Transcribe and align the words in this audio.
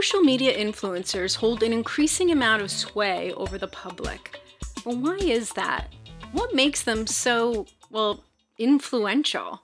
social 0.00 0.22
media 0.22 0.56
influencers 0.56 1.36
hold 1.36 1.62
an 1.62 1.74
increasing 1.74 2.30
amount 2.30 2.62
of 2.62 2.70
sway 2.70 3.34
over 3.34 3.58
the 3.58 3.68
public. 3.68 4.40
But 4.82 4.96
why 4.96 5.16
is 5.16 5.52
that? 5.52 5.92
What 6.32 6.54
makes 6.54 6.84
them 6.84 7.06
so, 7.06 7.66
well, 7.90 8.24
influential, 8.58 9.60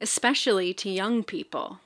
especially 0.00 0.74
to 0.74 0.90
young 0.90 1.22
people? 1.22 1.78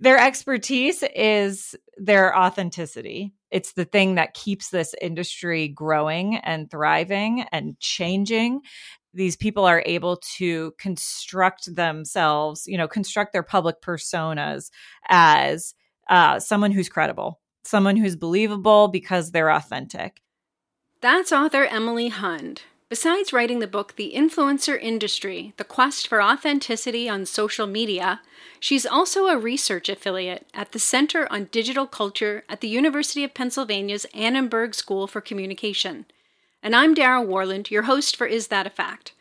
Their 0.00 0.18
expertise 0.18 1.04
is 1.14 1.76
their 1.98 2.34
authenticity. 2.34 3.34
It's 3.50 3.74
the 3.74 3.84
thing 3.84 4.14
that 4.14 4.32
keeps 4.32 4.70
this 4.70 4.94
industry 5.02 5.68
growing 5.68 6.36
and 6.36 6.70
thriving 6.70 7.44
and 7.52 7.78
changing. 7.80 8.62
These 9.12 9.36
people 9.36 9.66
are 9.66 9.82
able 9.84 10.22
to 10.38 10.72
construct 10.78 11.74
themselves, 11.74 12.66
you 12.66 12.78
know, 12.78 12.88
construct 12.88 13.34
their 13.34 13.42
public 13.42 13.82
personas 13.82 14.70
as 15.08 15.74
uh, 16.08 16.38
someone 16.40 16.72
who's 16.72 16.88
credible, 16.88 17.40
someone 17.64 17.96
who's 17.96 18.16
believable 18.16 18.88
because 18.88 19.30
they're 19.30 19.50
authentic. 19.50 20.20
That's 21.00 21.32
author 21.32 21.64
Emily 21.64 22.08
Hund. 22.08 22.62
Besides 22.88 23.32
writing 23.32 23.58
the 23.58 23.66
book 23.66 23.96
The 23.96 24.12
Influencer 24.14 24.80
Industry 24.80 25.52
The 25.56 25.64
Quest 25.64 26.06
for 26.06 26.22
Authenticity 26.22 27.08
on 27.08 27.26
Social 27.26 27.66
Media, 27.66 28.20
she's 28.60 28.86
also 28.86 29.26
a 29.26 29.36
research 29.36 29.88
affiliate 29.88 30.46
at 30.54 30.70
the 30.70 30.78
Center 30.78 31.26
on 31.30 31.48
Digital 31.50 31.88
Culture 31.88 32.44
at 32.48 32.60
the 32.60 32.68
University 32.68 33.24
of 33.24 33.34
Pennsylvania's 33.34 34.06
Annenberg 34.14 34.72
School 34.72 35.08
for 35.08 35.20
Communication. 35.20 36.06
And 36.62 36.76
I'm 36.76 36.94
Darragh 36.94 37.26
Worland, 37.26 37.72
your 37.72 37.82
host 37.82 38.16
for 38.16 38.26
Is 38.26 38.48
That 38.48 38.68
a 38.68 38.70
Fact? 38.70 39.12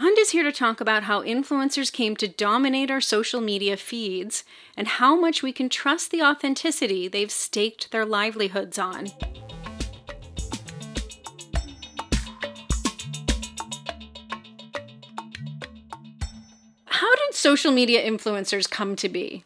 Hund 0.00 0.16
is 0.18 0.30
here 0.30 0.44
to 0.44 0.50
talk 0.50 0.80
about 0.80 1.02
how 1.02 1.20
influencers 1.20 1.92
came 1.92 2.16
to 2.16 2.26
dominate 2.26 2.90
our 2.90 3.02
social 3.02 3.42
media 3.42 3.76
feeds 3.76 4.44
and 4.74 4.88
how 4.88 5.14
much 5.14 5.42
we 5.42 5.52
can 5.52 5.68
trust 5.68 6.10
the 6.10 6.22
authenticity 6.22 7.06
they've 7.06 7.30
staked 7.30 7.92
their 7.92 8.06
livelihoods 8.06 8.78
on. 8.78 9.08
How 16.86 17.14
did 17.14 17.34
social 17.34 17.70
media 17.70 18.02
influencers 18.02 18.70
come 18.70 18.96
to 18.96 19.08
be? 19.10 19.44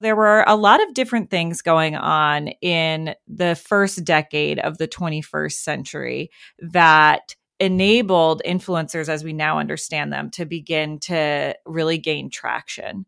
There 0.00 0.16
were 0.16 0.42
a 0.46 0.56
lot 0.56 0.82
of 0.82 0.94
different 0.94 1.28
things 1.28 1.60
going 1.60 1.96
on 1.96 2.48
in 2.62 3.14
the 3.28 3.54
first 3.54 4.06
decade 4.06 4.58
of 4.58 4.78
the 4.78 4.88
21st 4.88 5.52
century 5.52 6.30
that 6.60 7.36
enabled 7.58 8.42
influencers, 8.44 9.08
as 9.08 9.24
we 9.24 9.32
now 9.32 9.58
understand 9.58 10.12
them, 10.12 10.30
to 10.30 10.44
begin 10.44 10.98
to 11.00 11.54
really 11.64 11.98
gain 11.98 12.30
traction. 12.30 13.06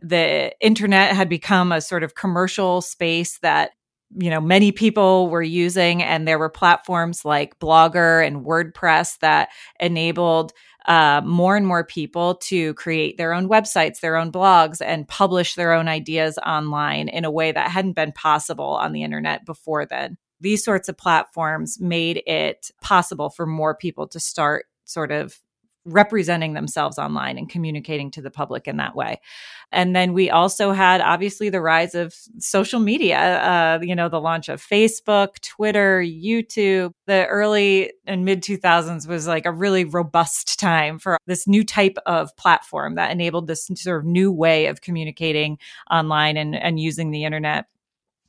The 0.00 0.52
internet 0.60 1.16
had 1.16 1.28
become 1.28 1.72
a 1.72 1.80
sort 1.80 2.02
of 2.02 2.14
commercial 2.14 2.82
space 2.82 3.38
that 3.38 3.70
you 4.14 4.30
know 4.30 4.40
many 4.40 4.70
people 4.70 5.28
were 5.28 5.42
using 5.42 6.00
and 6.00 6.28
there 6.28 6.38
were 6.38 6.48
platforms 6.48 7.24
like 7.24 7.58
blogger 7.58 8.24
and 8.24 8.44
wordpress 8.44 9.18
that 9.18 9.48
enabled 9.80 10.52
uh, 10.86 11.20
more 11.24 11.56
and 11.56 11.66
more 11.66 11.84
people 11.84 12.36
to 12.36 12.72
create 12.74 13.16
their 13.16 13.32
own 13.32 13.48
websites, 13.48 14.00
their 14.00 14.16
own 14.16 14.30
blogs, 14.30 14.80
and 14.80 15.08
publish 15.08 15.54
their 15.54 15.72
own 15.72 15.88
ideas 15.88 16.38
online 16.38 17.08
in 17.08 17.24
a 17.24 17.30
way 17.30 17.50
that 17.50 17.70
hadn't 17.70 17.94
been 17.94 18.12
possible 18.12 18.76
on 18.76 18.92
the 18.92 19.02
internet 19.02 19.44
before 19.44 19.84
then. 19.84 20.16
These 20.40 20.64
sorts 20.64 20.88
of 20.88 20.96
platforms 20.96 21.80
made 21.80 22.22
it 22.26 22.70
possible 22.80 23.30
for 23.30 23.46
more 23.46 23.74
people 23.74 24.06
to 24.08 24.20
start 24.20 24.66
sort 24.84 25.10
of 25.12 25.38
representing 25.86 26.52
themselves 26.54 26.98
online 26.98 27.38
and 27.38 27.48
communicating 27.48 28.10
to 28.10 28.20
the 28.20 28.30
public 28.30 28.66
in 28.66 28.76
that 28.76 28.94
way. 28.94 29.20
And 29.72 29.94
then 29.94 30.12
we 30.12 30.30
also 30.30 30.72
had 30.72 31.00
obviously 31.00 31.48
the 31.48 31.60
rise 31.60 31.94
of 31.94 32.14
social 32.38 32.80
media, 32.80 33.18
uh, 33.18 33.78
you 33.80 33.94
know, 33.94 34.08
the 34.08 34.20
launch 34.20 34.48
of 34.48 34.60
Facebook, 34.60 35.40
Twitter, 35.40 36.02
YouTube. 36.02 36.90
The 37.06 37.26
early 37.26 37.92
and 38.06 38.24
mid 38.24 38.42
2000s 38.42 39.06
was 39.06 39.26
like 39.26 39.46
a 39.46 39.52
really 39.52 39.84
robust 39.84 40.58
time 40.58 40.98
for 40.98 41.18
this 41.26 41.46
new 41.46 41.64
type 41.64 41.96
of 42.04 42.36
platform 42.36 42.96
that 42.96 43.12
enabled 43.12 43.46
this 43.46 43.70
sort 43.74 44.00
of 44.00 44.06
new 44.06 44.32
way 44.32 44.66
of 44.66 44.80
communicating 44.80 45.58
online 45.90 46.36
and, 46.36 46.56
and 46.56 46.80
using 46.80 47.12
the 47.12 47.24
internet. 47.24 47.66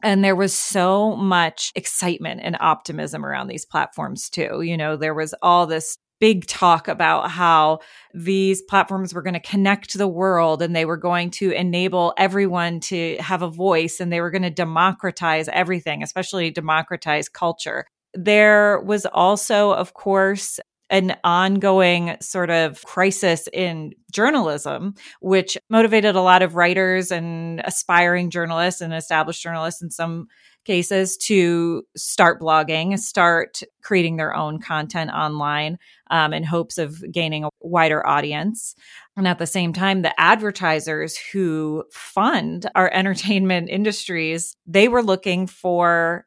And 0.03 0.24
there 0.24 0.35
was 0.35 0.53
so 0.53 1.16
much 1.16 1.72
excitement 1.75 2.41
and 2.44 2.58
optimism 2.59 3.25
around 3.25 3.47
these 3.47 3.66
platforms 3.66 4.30
too. 4.30 4.62
You 4.62 4.78
know, 4.78 4.96
there 4.96 5.13
was 5.13 5.34
all 5.41 5.66
this 5.66 5.97
big 6.19 6.47
talk 6.47 6.88
about 6.88 7.30
how 7.30 7.80
these 8.13 8.62
platforms 8.63 9.13
were 9.13 9.22
going 9.22 9.34
to 9.34 9.40
connect 9.40 9.97
the 9.97 10.07
world 10.07 10.62
and 10.62 10.75
they 10.75 10.86
were 10.86 10.97
going 10.97 11.30
to 11.30 11.52
enable 11.52 12.13
everyone 12.18 12.80
to 12.80 13.18
have 13.19 13.41
a 13.41 13.50
voice 13.50 14.00
and 14.00 14.12
they 14.12 14.22
were 14.22 14.31
going 14.31 14.41
to 14.41 14.50
democratize 14.50 15.47
everything, 15.50 16.02
especially 16.02 16.50
democratize 16.50 17.30
culture. 17.30 17.86
There 18.13 18.81
was 18.81 19.06
also, 19.06 19.74
of 19.74 19.94
course, 19.94 20.59
an 20.90 21.16
ongoing 21.24 22.16
sort 22.22 22.50
of 22.50 22.84
crisis 22.84 23.48
in 23.52 23.94
journalism, 24.12 24.96
which 25.22 25.58
motivated 25.70 26.16
a 26.16 26.22
lot 26.22 26.42
of 26.42 26.56
writers 26.56 27.12
and 27.12 27.62
aspiring 27.66 28.30
journalists 28.30 28.81
and 28.81 28.94
established 28.94 29.42
journalists 29.42 29.81
in 29.81 29.92
some 29.92 30.28
cases 30.68 31.18
to 31.18 31.81
start 31.96 32.40
blogging, 32.42 33.00
start 33.00 33.62
creating 33.81 34.18
their 34.18 34.36
own 34.36 34.59
content 34.59 35.09
online 35.09 35.80
um, 36.12 36.34
in 36.34 36.44
hopes 36.44 36.78
of 36.78 37.02
gaining 37.12 37.46
a 37.46 37.50
wider 37.62 38.06
audience. 38.06 38.75
And 39.16 39.28
at 39.28 39.40
the 39.40 39.48
same 39.48 39.74
time, 39.74 40.02
the 40.02 40.19
advertisers 40.19 41.18
who 41.18 41.86
fund 41.92 42.69
our 42.75 42.92
entertainment 42.94 43.69
industries, 43.69 44.56
they 44.68 44.90
were 44.90 45.02
looking 45.02 45.48
for 45.48 46.27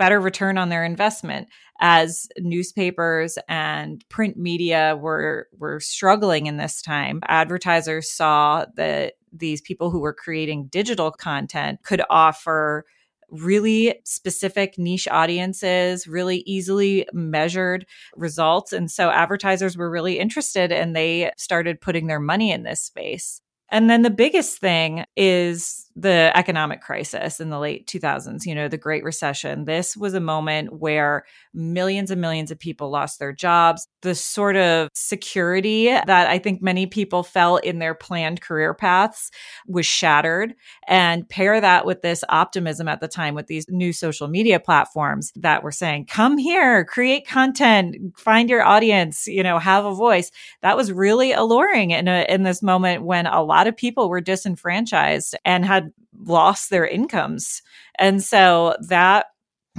better 0.00 0.18
return 0.18 0.56
on 0.56 0.70
their 0.70 0.82
investment 0.82 1.46
as 1.78 2.26
newspapers 2.38 3.38
and 3.50 4.02
print 4.08 4.38
media 4.38 4.96
were 4.98 5.46
were 5.58 5.78
struggling 5.78 6.46
in 6.46 6.56
this 6.56 6.80
time 6.80 7.20
advertisers 7.28 8.10
saw 8.10 8.64
that 8.76 9.12
these 9.30 9.60
people 9.60 9.90
who 9.90 10.00
were 10.00 10.14
creating 10.14 10.68
digital 10.68 11.10
content 11.10 11.80
could 11.82 12.00
offer 12.08 12.86
really 13.30 13.94
specific 14.04 14.76
niche 14.78 15.06
audiences, 15.06 16.08
really 16.08 16.38
easily 16.46 17.06
measured 17.12 17.86
results. 18.16 18.72
And 18.72 18.90
so 18.90 19.10
advertisers 19.10 19.76
were 19.76 19.90
really 19.90 20.18
interested 20.18 20.72
and 20.72 20.96
they 20.96 21.30
started 21.36 21.80
putting 21.80 22.06
their 22.06 22.18
money 22.18 22.50
in 22.50 22.64
this 22.64 22.82
space. 22.82 23.40
And 23.70 23.88
then 23.88 24.02
the 24.02 24.10
biggest 24.10 24.58
thing 24.58 25.04
is 25.16 25.86
the 25.96 26.30
economic 26.34 26.80
crisis 26.80 27.40
in 27.40 27.50
the 27.50 27.58
late 27.58 27.86
2000s, 27.86 28.46
you 28.46 28.54
know, 28.54 28.68
the 28.68 28.78
Great 28.78 29.02
Recession. 29.02 29.64
This 29.64 29.96
was 29.96 30.14
a 30.14 30.20
moment 30.20 30.78
where 30.78 31.24
millions 31.52 32.10
and 32.10 32.20
millions 32.20 32.50
of 32.50 32.58
people 32.58 32.90
lost 32.90 33.18
their 33.18 33.32
jobs. 33.32 33.88
The 34.02 34.14
sort 34.14 34.56
of 34.56 34.88
security 34.94 35.86
that 35.86 36.28
I 36.28 36.38
think 36.38 36.62
many 36.62 36.86
people 36.86 37.22
felt 37.22 37.64
in 37.64 37.80
their 37.80 37.94
planned 37.94 38.40
career 38.40 38.72
paths 38.72 39.30
was 39.66 39.84
shattered. 39.84 40.54
And 40.86 41.28
pair 41.28 41.60
that 41.60 41.86
with 41.86 42.02
this 42.02 42.22
optimism 42.28 42.86
at 42.86 43.00
the 43.00 43.08
time 43.08 43.34
with 43.34 43.48
these 43.48 43.66
new 43.68 43.92
social 43.92 44.28
media 44.28 44.60
platforms 44.60 45.32
that 45.36 45.62
were 45.62 45.72
saying, 45.72 46.06
come 46.06 46.38
here, 46.38 46.84
create 46.84 47.26
content, 47.26 47.96
find 48.16 48.48
your 48.48 48.62
audience, 48.62 49.26
you 49.26 49.42
know, 49.42 49.58
have 49.58 49.84
a 49.84 49.94
voice. 49.94 50.30
That 50.62 50.76
was 50.76 50.92
really 50.92 51.32
alluring 51.32 51.90
in, 51.90 52.06
a, 52.06 52.24
in 52.28 52.44
this 52.44 52.62
moment 52.62 53.04
when 53.04 53.26
a 53.26 53.42
lot 53.42 53.66
of 53.66 53.76
people 53.76 54.08
were 54.08 54.20
disenfranchised 54.20 55.36
and 55.44 55.64
had 55.64 55.79
lost 56.16 56.70
their 56.70 56.86
incomes. 56.86 57.62
And 57.98 58.22
so 58.22 58.76
that 58.88 59.26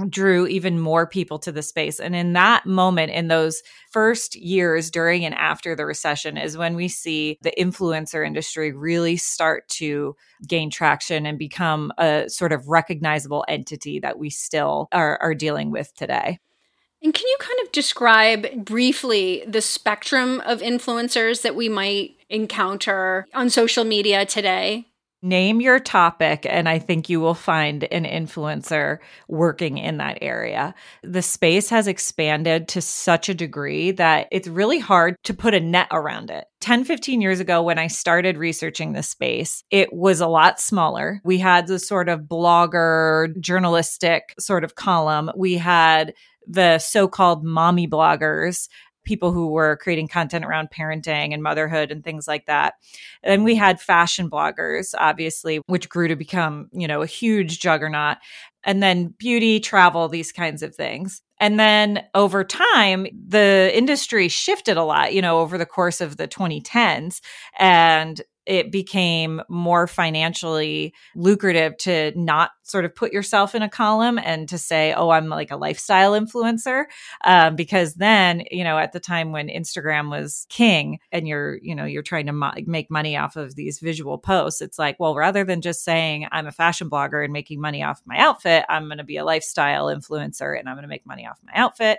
drew 0.08 0.46
even 0.46 0.78
more 0.78 1.06
people 1.06 1.38
to 1.38 1.52
the 1.52 1.62
space. 1.62 2.00
And 2.00 2.16
in 2.16 2.32
that 2.32 2.66
moment, 2.66 3.12
in 3.12 3.28
those 3.28 3.62
first 3.90 4.34
years 4.34 4.90
during 4.90 5.24
and 5.24 5.34
after 5.34 5.76
the 5.76 5.84
recession, 5.84 6.36
is 6.36 6.56
when 6.56 6.74
we 6.74 6.88
see 6.88 7.38
the 7.42 7.52
influencer 7.58 8.26
industry 8.26 8.72
really 8.72 9.16
start 9.16 9.68
to 9.68 10.16
gain 10.46 10.70
traction 10.70 11.26
and 11.26 11.38
become 11.38 11.92
a 11.98 12.24
sort 12.28 12.52
of 12.52 12.68
recognizable 12.68 13.44
entity 13.48 14.00
that 14.00 14.18
we 14.18 14.30
still 14.30 14.88
are, 14.92 15.18
are 15.20 15.34
dealing 15.34 15.70
with 15.70 15.94
today. 15.94 16.38
And 17.02 17.12
can 17.12 17.26
you 17.26 17.36
kind 17.40 17.58
of 17.64 17.72
describe 17.72 18.64
briefly 18.64 19.42
the 19.46 19.60
spectrum 19.60 20.40
of 20.46 20.60
influencers 20.60 21.42
that 21.42 21.56
we 21.56 21.68
might 21.68 22.12
encounter 22.30 23.26
on 23.34 23.50
social 23.50 23.84
media 23.84 24.24
today? 24.24 24.86
Name 25.24 25.60
your 25.60 25.78
topic, 25.78 26.44
and 26.50 26.68
I 26.68 26.80
think 26.80 27.08
you 27.08 27.20
will 27.20 27.34
find 27.34 27.84
an 27.92 28.04
influencer 28.04 28.98
working 29.28 29.78
in 29.78 29.98
that 29.98 30.18
area. 30.20 30.74
The 31.04 31.22
space 31.22 31.68
has 31.68 31.86
expanded 31.86 32.66
to 32.68 32.80
such 32.80 33.28
a 33.28 33.34
degree 33.34 33.92
that 33.92 34.26
it's 34.32 34.48
really 34.48 34.80
hard 34.80 35.14
to 35.22 35.32
put 35.32 35.54
a 35.54 35.60
net 35.60 35.86
around 35.92 36.30
it. 36.30 36.46
10, 36.60 36.82
15 36.82 37.20
years 37.20 37.38
ago, 37.38 37.62
when 37.62 37.78
I 37.78 37.86
started 37.86 38.36
researching 38.36 38.94
the 38.94 39.02
space, 39.04 39.62
it 39.70 39.92
was 39.92 40.20
a 40.20 40.26
lot 40.26 40.60
smaller. 40.60 41.20
We 41.22 41.38
had 41.38 41.68
the 41.68 41.78
sort 41.78 42.08
of 42.08 42.22
blogger, 42.22 43.38
journalistic 43.38 44.34
sort 44.40 44.64
of 44.64 44.74
column. 44.74 45.30
We 45.36 45.54
had 45.54 46.14
the 46.48 46.80
so 46.80 47.06
called 47.06 47.44
mommy 47.44 47.86
bloggers 47.86 48.68
people 49.04 49.32
who 49.32 49.48
were 49.48 49.76
creating 49.76 50.08
content 50.08 50.44
around 50.44 50.70
parenting 50.70 51.32
and 51.32 51.42
motherhood 51.42 51.90
and 51.90 52.04
things 52.04 52.28
like 52.28 52.46
that. 52.46 52.74
And 53.22 53.44
we 53.44 53.54
had 53.54 53.80
fashion 53.80 54.30
bloggers, 54.30 54.94
obviously, 54.98 55.58
which 55.66 55.88
grew 55.88 56.08
to 56.08 56.16
become, 56.16 56.68
you 56.72 56.86
know, 56.86 57.02
a 57.02 57.06
huge 57.06 57.60
juggernaut. 57.60 58.18
And 58.64 58.82
then 58.82 59.08
beauty, 59.18 59.58
travel, 59.58 60.08
these 60.08 60.30
kinds 60.30 60.62
of 60.62 60.74
things. 60.74 61.20
And 61.40 61.58
then 61.58 62.04
over 62.14 62.44
time, 62.44 63.06
the 63.26 63.72
industry 63.74 64.28
shifted 64.28 64.76
a 64.76 64.84
lot, 64.84 65.12
you 65.12 65.20
know, 65.20 65.40
over 65.40 65.58
the 65.58 65.66
course 65.66 66.00
of 66.00 66.16
the 66.16 66.28
2010s. 66.28 67.20
And 67.58 68.22
it 68.46 68.72
became 68.72 69.40
more 69.48 69.86
financially 69.86 70.94
lucrative 71.14 71.76
to 71.78 72.12
not 72.16 72.50
sort 72.62 72.84
of 72.84 72.94
put 72.94 73.12
yourself 73.12 73.54
in 73.54 73.62
a 73.62 73.68
column 73.68 74.18
and 74.18 74.48
to 74.48 74.58
say, 74.58 74.92
oh, 74.94 75.10
I'm 75.10 75.28
like 75.28 75.50
a 75.50 75.56
lifestyle 75.56 76.12
influencer. 76.12 76.84
Um, 77.24 77.56
because 77.56 77.94
then, 77.94 78.44
you 78.50 78.64
know, 78.64 78.78
at 78.78 78.92
the 78.92 79.00
time 79.00 79.32
when 79.32 79.48
Instagram 79.48 80.10
was 80.10 80.46
king 80.48 80.98
and 81.10 81.28
you're, 81.28 81.58
you 81.62 81.74
know, 81.74 81.84
you're 81.84 82.02
trying 82.02 82.26
to 82.26 82.32
mo- 82.32 82.52
make 82.66 82.90
money 82.90 83.16
off 83.16 83.36
of 83.36 83.54
these 83.54 83.78
visual 83.78 84.18
posts, 84.18 84.60
it's 84.60 84.78
like, 84.78 84.98
well, 84.98 85.14
rather 85.14 85.44
than 85.44 85.60
just 85.60 85.84
saying 85.84 86.26
I'm 86.32 86.46
a 86.46 86.52
fashion 86.52 86.90
blogger 86.90 87.22
and 87.22 87.32
making 87.32 87.60
money 87.60 87.82
off 87.82 88.02
my 88.06 88.16
outfit, 88.16 88.64
I'm 88.68 88.86
going 88.86 88.98
to 88.98 89.04
be 89.04 89.16
a 89.16 89.24
lifestyle 89.24 89.86
influencer 89.86 90.58
and 90.58 90.68
I'm 90.68 90.76
going 90.76 90.82
to 90.82 90.88
make 90.88 91.06
money 91.06 91.26
off 91.26 91.40
my 91.44 91.52
outfit 91.54 91.98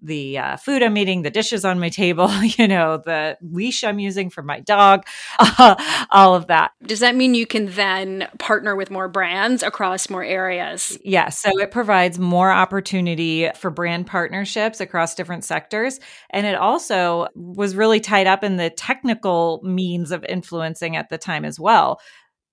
the 0.00 0.38
uh, 0.38 0.56
food 0.56 0.82
I'm 0.82 0.96
eating, 0.96 1.22
the 1.22 1.30
dishes 1.30 1.64
on 1.64 1.80
my 1.80 1.88
table, 1.88 2.32
you 2.42 2.68
know, 2.68 2.98
the 2.98 3.36
leash 3.40 3.84
I'm 3.84 3.98
using 3.98 4.30
for 4.30 4.42
my 4.42 4.60
dog, 4.60 5.06
uh, 5.38 6.06
all 6.10 6.34
of 6.34 6.46
that. 6.48 6.72
Does 6.84 7.00
that 7.00 7.16
mean 7.16 7.34
you 7.34 7.46
can 7.46 7.66
then 7.72 8.28
partner 8.38 8.76
with 8.76 8.90
more 8.90 9.08
brands 9.08 9.62
across 9.62 10.08
more 10.08 10.24
areas? 10.24 10.98
Yes. 11.04 11.44
Yeah, 11.44 11.50
so 11.50 11.58
it 11.60 11.70
provides 11.70 12.18
more 12.18 12.52
opportunity 12.52 13.50
for 13.56 13.70
brand 13.70 14.06
partnerships 14.06 14.80
across 14.80 15.14
different 15.14 15.44
sectors. 15.44 16.00
And 16.30 16.46
it 16.46 16.54
also 16.54 17.28
was 17.34 17.74
really 17.74 18.00
tied 18.00 18.26
up 18.26 18.44
in 18.44 18.56
the 18.56 18.70
technical 18.70 19.60
means 19.62 20.10
of 20.10 20.24
influencing 20.24 20.96
at 20.96 21.08
the 21.08 21.18
time 21.18 21.44
as 21.44 21.58
well 21.58 22.00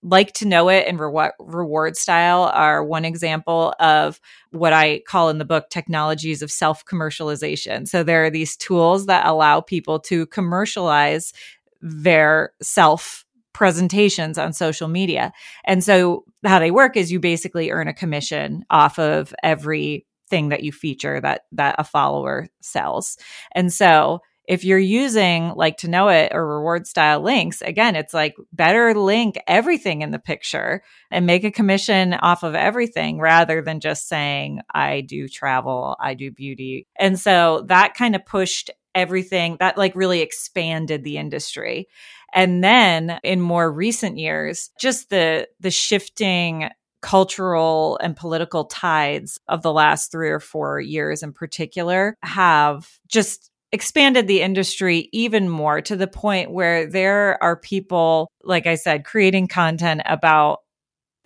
LIKEtoKNOW.it 0.05 0.87
and 0.87 0.99
reward, 0.99 1.31
rewardStyle 1.39 2.51
are 2.53 2.83
one 2.83 3.05
example 3.05 3.73
of 3.79 4.19
what 4.51 4.71
I 4.71 5.01
call 5.07 5.29
in 5.29 5.39
the 5.39 5.45
book 5.45 5.69
technologies 5.69 6.41
of 6.41 6.51
self 6.51 6.85
commercialization. 6.85 7.87
So 7.87 8.03
there 8.03 8.23
are 8.25 8.29
these 8.29 8.55
tools 8.55 9.07
that 9.07 9.25
allow 9.25 9.61
people 9.61 9.99
to 10.01 10.27
commercialize 10.27 11.33
their 11.81 12.51
self 12.61 13.25
presentations 13.53 14.37
on 14.37 14.53
social 14.53 14.87
media. 14.87 15.31
And 15.63 15.83
so 15.83 16.25
how 16.45 16.59
they 16.59 16.71
work 16.71 16.97
is 16.97 17.11
you 17.11 17.19
basically 17.19 17.71
earn 17.71 17.87
a 17.87 17.93
commission 17.93 18.65
off 18.69 18.99
of 18.99 19.33
every 19.43 20.05
thing 20.27 20.49
that 20.49 20.63
you 20.63 20.71
feature 20.71 21.21
that 21.21 21.41
that 21.53 21.75
a 21.77 21.83
follower 21.83 22.47
sells. 22.61 23.17
And 23.53 23.71
so 23.71 24.19
if 24.47 24.63
you're 24.63 24.77
using 24.77 25.51
LIKEtoKNOW.it 25.51 26.31
or 26.33 26.45
rewardStyle 26.45 27.21
links, 27.23 27.61
again, 27.61 27.95
it's 27.95 28.13
like 28.13 28.35
better 28.53 28.93
link 28.93 29.37
everything 29.47 30.01
in 30.01 30.11
the 30.11 30.19
picture 30.19 30.83
and 31.11 31.25
make 31.25 31.43
a 31.43 31.51
commission 31.51 32.13
off 32.13 32.43
of 32.43 32.55
everything 32.55 33.19
rather 33.19 33.61
than 33.61 33.79
just 33.79 34.07
saying, 34.07 34.61
I 34.73 35.01
do 35.01 35.27
travel, 35.27 35.95
I 35.99 36.13
do 36.13 36.31
beauty. 36.31 36.87
And 36.97 37.19
so 37.19 37.65
that 37.67 37.95
kind 37.95 38.15
of 38.15 38.25
pushed 38.25 38.71
everything 38.93 39.57
that 39.59 39.77
like 39.77 39.95
really 39.95 40.21
expanded 40.21 41.03
the 41.03 41.17
industry. 41.17 41.87
And 42.33 42.63
then 42.63 43.19
in 43.23 43.41
more 43.41 43.71
recent 43.71 44.17
years, 44.17 44.71
just 44.79 45.09
the 45.09 45.47
the 45.59 45.71
shifting 45.71 46.69
cultural 47.01 47.99
and 48.01 48.17
political 48.17 48.65
tides 48.65 49.39
of 49.47 49.61
the 49.61 49.71
last 49.71 50.11
3 50.11 50.29
or 50.29 50.39
4 50.39 50.79
years 50.79 51.21
in 51.21 51.33
particular 51.33 52.17
have 52.23 52.89
just 53.07 53.51
expanded 53.75 54.27
the 54.27 54.41
industry 54.41 55.09
even 55.11 55.49
more 55.49 55.81
to 55.81 55.95
the 55.95 56.07
point 56.07 56.49
where 56.49 56.87
there 56.87 57.41
are 57.43 57.55
people, 57.55 58.31
like 58.43 58.65
I 58.65 58.75
said, 58.75 59.05
creating 59.05 59.49
content 59.49 60.01
about 60.05 60.59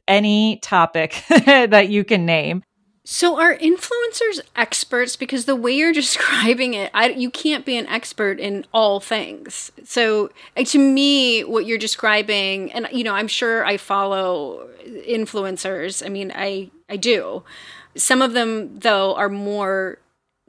any 0.07 0.57
topic 0.57 1.23
that 1.45 1.89
you 1.89 2.03
can 2.03 2.25
name. 2.25 2.63
So 3.05 3.39
are 3.39 3.55
influencers 3.55 4.41
experts? 4.55 5.15
Because 5.15 5.45
the 5.45 5.55
way 5.55 5.71
you're 5.71 5.93
describing 6.03 6.73
it, 6.73 6.91
I, 6.93 7.09
you 7.09 7.29
can't 7.29 7.65
be 7.65 7.77
an 7.77 7.87
expert 7.87 8.39
in 8.39 8.65
all 8.73 8.99
things. 8.99 9.71
So 9.85 10.31
uh, 10.57 10.63
to 10.65 10.79
me, 10.79 11.43
what 11.43 11.65
you're 11.65 11.77
describing, 11.77 12.71
and 12.73 12.87
you 12.91 13.03
know, 13.03 13.13
I'm 13.13 13.27
sure 13.27 13.63
I 13.63 13.77
follow 13.77 14.67
influencers. 14.85 16.05
I 16.05 16.09
mean, 16.09 16.31
I 16.35 16.71
I 16.89 16.97
do. 16.97 17.43
Some 17.95 18.21
of 18.21 18.33
them, 18.33 18.79
though, 18.79 19.15
are 19.15 19.29
more 19.29 19.99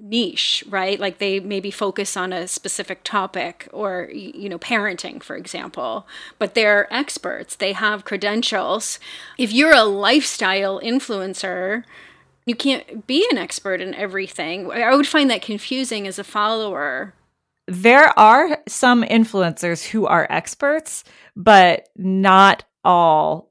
niche, 0.03 0.65
right? 0.69 0.99
Like 0.99 1.19
they 1.19 1.41
maybe 1.41 1.71
focus 1.71 2.17
on 2.17 2.33
a 2.33 2.49
specific 2.49 3.05
topic 3.05 3.69
or, 3.73 4.09
you 4.13 4.49
know, 4.49 4.59
parenting, 4.59 5.23
for 5.23 5.37
example, 5.37 6.07
but 6.39 6.55
they're 6.55 6.93
experts. 6.93 7.57
They 7.57 7.73
have 7.73 8.05
credentials. 8.05 8.99
If 9.39 9.53
you're 9.53 9.75
a 9.75 9.85
lifestyle 9.85 10.81
influencer, 10.81 11.85
you 12.47 12.55
can't 12.55 13.07
be 13.07 13.27
an 13.31 13.39
expert 13.39 13.81
in 13.81 13.95
everything. 13.95 14.71
I 14.71 14.95
would 14.95 15.07
find 15.07 15.31
that 15.31 15.43
confusing 15.43 16.07
as 16.07 16.19
a 16.19 16.25
follower. 16.25 17.15
There 17.67 18.19
are 18.19 18.59
some 18.67 19.05
influencers 19.05 19.87
who 19.87 20.07
are 20.07 20.27
experts, 20.31 21.05
but 21.37 21.89
not 21.97 22.65
all 22.83 23.50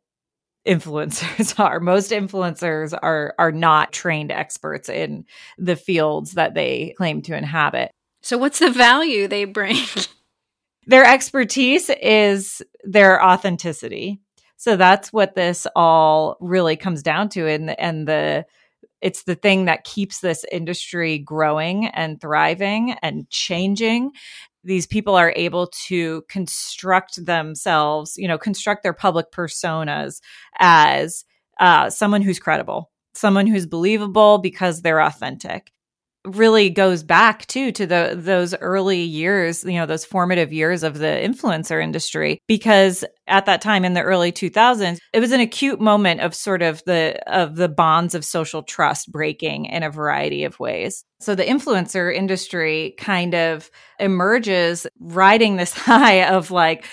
influencers 0.69 1.59
are. 1.63 1.79
Most 1.79 2.11
influencers 2.11 2.97
are 3.01 3.33
are 3.39 3.51
not 3.51 3.91
trained 3.91 4.31
experts 4.31 4.87
in 4.87 5.25
the 5.57 5.75
fields 5.75 6.33
that 6.33 6.53
they 6.53 6.93
claim 6.97 7.21
to 7.23 7.35
inhabit. 7.35 7.91
So 8.21 8.37
what's 8.37 8.59
the 8.59 8.71
value 8.71 9.27
they 9.27 9.45
bring? 9.45 9.77
their 10.87 11.05
expertise 11.05 11.89
is 11.89 12.61
their 12.83 13.23
authenticity. 13.23 14.19
So 14.57 14.75
that's 14.75 15.11
what 15.13 15.35
this 15.35 15.65
all 15.75 16.37
really 16.39 16.75
comes 16.75 17.01
down 17.01 17.29
to 17.29 17.47
and 17.47 17.79
and 17.79 18.07
the 18.07 18.45
it's 19.01 19.23
the 19.23 19.35
thing 19.35 19.65
that 19.65 19.85
keeps 19.85 20.19
this 20.19 20.45
industry 20.51 21.19
growing 21.19 21.87
and 21.87 22.19
thriving 22.19 22.95
and 23.01 23.29
changing 23.29 24.11
these 24.63 24.85
people 24.85 25.15
are 25.15 25.33
able 25.35 25.67
to 25.87 26.23
construct 26.29 27.25
themselves, 27.25 28.15
you 28.17 28.27
know, 28.27 28.37
construct 28.37 28.83
their 28.83 28.93
public 28.93 29.31
personas 29.31 30.21
as 30.57 31.25
uh, 31.59 31.89
someone 31.89 32.21
who's 32.21 32.39
credible, 32.39 32.91
someone 33.13 33.47
who's 33.47 33.65
believable 33.65 34.37
because 34.37 34.81
they're 34.81 35.01
authentic 35.01 35.71
really 36.25 36.69
goes 36.69 37.01
back 37.01 37.45
too 37.47 37.71
to 37.71 37.85
the 37.85 38.13
those 38.15 38.53
early 38.55 38.99
years 39.01 39.63
you 39.63 39.73
know 39.73 39.85
those 39.85 40.03
formative 40.03 40.51
years 40.51 40.83
of 40.83 40.97
the 40.97 41.05
influencer 41.05 41.81
industry 41.81 42.41
because 42.45 43.05
at 43.27 43.45
that 43.45 43.61
time 43.61 43.85
in 43.85 43.93
the 43.93 44.01
early 44.01 44.29
2000s 44.29 44.97
it 45.13 45.21
was 45.21 45.31
an 45.31 45.39
acute 45.39 45.79
moment 45.79 46.19
of 46.19 46.35
sort 46.35 46.61
of 46.61 46.83
the 46.85 47.17
of 47.27 47.55
the 47.55 47.69
bonds 47.69 48.13
of 48.13 48.25
social 48.25 48.63
trust 48.63 49.11
breaking 49.11 49.65
in 49.65 49.83
a 49.83 49.89
variety 49.89 50.43
of 50.43 50.59
ways. 50.59 51.03
So 51.19 51.35
the 51.35 51.43
influencer 51.43 52.13
industry 52.13 52.95
kind 52.97 53.33
of 53.33 53.69
emerges 53.99 54.87
riding 54.99 55.55
this 55.55 55.73
high 55.73 56.25
of 56.25 56.51
like 56.51 56.85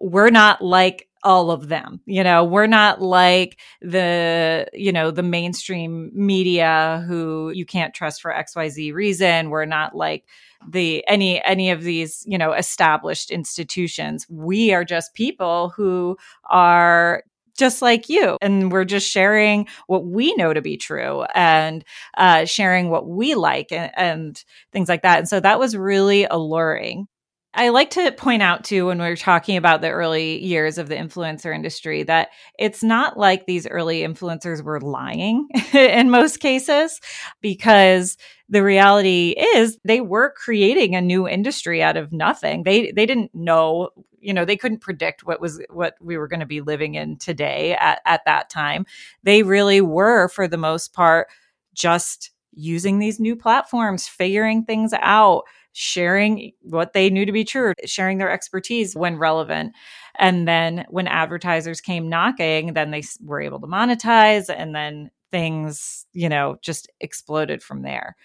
we're 0.00 0.30
not 0.30 0.62
like 0.62 1.05
all 1.26 1.50
of 1.50 1.68
them. 1.68 2.00
You 2.06 2.22
know, 2.22 2.44
we're 2.44 2.68
not 2.68 3.02
like 3.02 3.58
the, 3.82 4.68
you 4.72 4.92
know, 4.92 5.10
the 5.10 5.24
mainstream 5.24 6.12
media 6.14 7.04
who 7.08 7.50
you 7.50 7.66
can't 7.66 7.92
trust 7.92 8.22
for 8.22 8.32
XYZ 8.32 8.94
reason. 8.94 9.50
We're 9.50 9.64
not 9.64 9.96
like 9.96 10.24
the 10.68 11.04
any 11.08 11.44
any 11.44 11.70
of 11.70 11.82
these, 11.82 12.24
you 12.28 12.38
know, 12.38 12.52
established 12.52 13.32
institutions. 13.32 14.24
We 14.30 14.72
are 14.72 14.84
just 14.84 15.14
people 15.14 15.70
who 15.70 16.16
are 16.44 17.24
just 17.58 17.82
like 17.82 18.08
you. 18.08 18.36
And 18.40 18.70
we're 18.70 18.84
just 18.84 19.10
sharing 19.10 19.66
what 19.88 20.06
we 20.06 20.32
know 20.34 20.52
to 20.54 20.62
be 20.62 20.76
true 20.76 21.24
and 21.34 21.84
uh, 22.16 22.44
sharing 22.44 22.90
what 22.90 23.08
we 23.08 23.34
like 23.34 23.72
and, 23.72 23.90
and, 23.96 24.44
things 24.72 24.88
like 24.88 25.02
that. 25.02 25.18
And 25.18 25.28
so 25.28 25.40
that 25.40 25.58
was 25.58 25.74
really 25.76 26.26
alluring. 26.26 27.08
I 27.56 27.70
like 27.70 27.88
to 27.90 28.12
point 28.12 28.42
out 28.42 28.64
too 28.64 28.86
when 28.86 28.98
we're 28.98 29.16
talking 29.16 29.56
about 29.56 29.80
the 29.80 29.88
early 29.88 30.44
years 30.44 30.76
of 30.76 30.88
the 30.88 30.94
influencer 30.94 31.54
industry 31.54 32.02
that 32.02 32.28
it's 32.58 32.82
not 32.82 33.18
like 33.18 33.46
these 33.46 33.66
early 33.66 34.00
influencers 34.02 34.62
were 34.62 34.80
lying 34.80 35.48
in 35.72 36.10
most 36.10 36.38
cases 36.38 37.00
because 37.40 38.18
the 38.50 38.62
reality 38.62 39.34
is 39.54 39.78
they 39.84 40.02
were 40.02 40.34
creating 40.36 40.94
a 40.94 41.00
new 41.00 41.26
industry 41.26 41.82
out 41.82 41.96
of 41.96 42.12
nothing. 42.12 42.62
They 42.64 42.92
they 42.92 43.06
didn't 43.06 43.34
know, 43.34 43.88
you 44.20 44.34
know, 44.34 44.44
they 44.44 44.58
couldn't 44.58 44.82
predict 44.82 45.24
what 45.24 45.40
was 45.40 45.60
what 45.70 45.94
we 46.00 46.18
were 46.18 46.28
going 46.28 46.40
to 46.40 46.46
be 46.46 46.60
living 46.60 46.94
in 46.94 47.16
today 47.16 47.74
at, 47.74 48.02
at 48.04 48.20
that 48.26 48.50
time. 48.50 48.84
They 49.22 49.42
really 49.42 49.80
were 49.80 50.28
for 50.28 50.46
the 50.46 50.58
most 50.58 50.92
part 50.92 51.28
just 51.72 52.30
using 52.52 52.98
these 52.98 53.20
new 53.20 53.36
platforms, 53.36 54.08
figuring 54.08 54.64
things 54.64 54.92
out, 55.00 55.44
sharing 55.76 56.52
what 56.62 56.94
they 56.94 57.10
knew 57.10 57.26
to 57.26 57.32
be 57.32 57.44
true, 57.44 57.74
sharing 57.84 58.16
their 58.16 58.30
expertise 58.30 58.96
when 58.96 59.18
relevant. 59.18 59.74
And 60.18 60.48
then 60.48 60.86
when 60.88 61.06
advertisers 61.06 61.82
came 61.82 62.08
knocking, 62.08 62.72
then 62.72 62.90
they 62.90 63.02
were 63.22 63.42
able 63.42 63.60
to 63.60 63.66
monetize 63.66 64.48
and 64.48 64.74
then 64.74 65.10
things, 65.30 66.06
you 66.14 66.30
know, 66.30 66.56
just 66.62 66.90
exploded 67.00 67.62
from 67.62 67.82
there. 67.82 68.16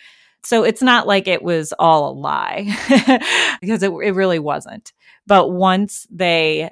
So 0.44 0.64
it's 0.64 0.82
not 0.82 1.08
like 1.08 1.28
it 1.28 1.44
was 1.44 1.74
all 1.78 2.10
a 2.10 2.16
lie 2.18 2.64
because 3.62 3.84
it, 3.84 3.92
it 3.92 4.16
really 4.16 4.40
wasn't. 4.40 4.94
But 5.28 5.50
once 5.50 6.08
they 6.10 6.72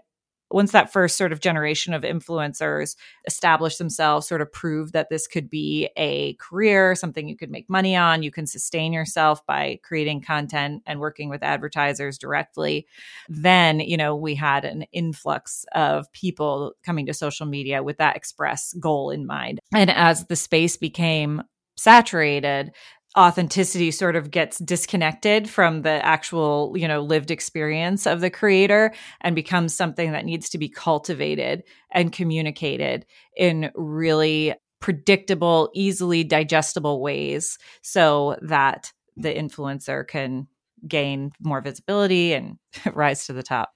once 0.52 0.72
that 0.72 0.92
first 0.92 1.18
sort 1.18 1.32
of 1.32 1.40
generation 1.40 1.94
of 1.94 2.04
influencers 2.04 2.96
established 3.26 3.78
themselves, 3.78 4.28
sort 4.28 4.42
of 4.42 4.52
proved 4.52 4.94
that 4.94 5.10
this 5.10 5.28
could 5.28 5.50
be 5.50 5.90
a 5.96 6.34
career, 6.36 6.96
something 6.96 7.28
you 7.28 7.38
could 7.38 7.52
make 7.52 7.70
money 7.70 7.96
on, 7.96 8.24
you 8.24 8.32
can 8.32 8.48
sustain 8.48 8.92
yourself 8.92 9.46
by 9.46 9.80
creating 9.84 10.22
content 10.22 10.82
and 10.86 11.00
working 11.00 11.30
with 11.30 11.44
advertisers 11.44 12.18
directly, 12.18 12.88
then, 13.28 13.80
you 13.80 13.98
know, 13.98 14.16
we 14.16 14.36
had 14.36 14.66
an 14.66 14.84
influx 14.92 15.66
of 15.74 16.12
people 16.14 16.74
coming 16.84 17.06
to 17.06 17.14
social 17.14 17.46
media 17.46 17.84
with 17.84 17.98
that 17.98 18.16
express 18.16 18.74
goal 18.74 19.12
in 19.12 19.26
mind. 19.26 19.60
And 19.74 19.90
as 19.92 20.26
the 20.26 20.36
space 20.36 20.78
became 20.78 21.44
saturated, 21.78 22.72
authenticity 23.18 23.92
sort 23.92 24.16
of 24.16 24.32
gets 24.32 24.60
disconnected 24.60 25.50
from 25.50 25.82
the 25.82 26.06
actual 26.06 26.74
you 26.76 26.88
know 26.88 27.02
lived 27.02 27.32
experience 27.32 28.06
of 28.06 28.22
the 28.22 28.30
creator 28.30 28.94
and 29.22 29.36
becomes 29.36 29.76
something 29.76 30.12
that 30.12 30.26
needs 30.26 30.50
to 30.50 30.58
be 30.58 30.70
cultivated 30.70 31.64
and 31.92 32.12
communicated 32.12 33.06
in 33.36 33.72
really 33.76 34.54
predictable 34.80 35.70
easily 35.74 36.24
digestible 36.24 37.02
ways 37.02 37.58
so 37.82 38.38
that 38.42 38.92
the 39.18 39.34
influencer 39.34 40.08
can 40.08 40.48
gain 40.88 41.32
more 41.42 41.62
visibility 41.62 42.34
and 42.34 42.58
rise 42.94 43.26
to 43.26 43.34
the 43.34 43.44
top. 43.44 43.72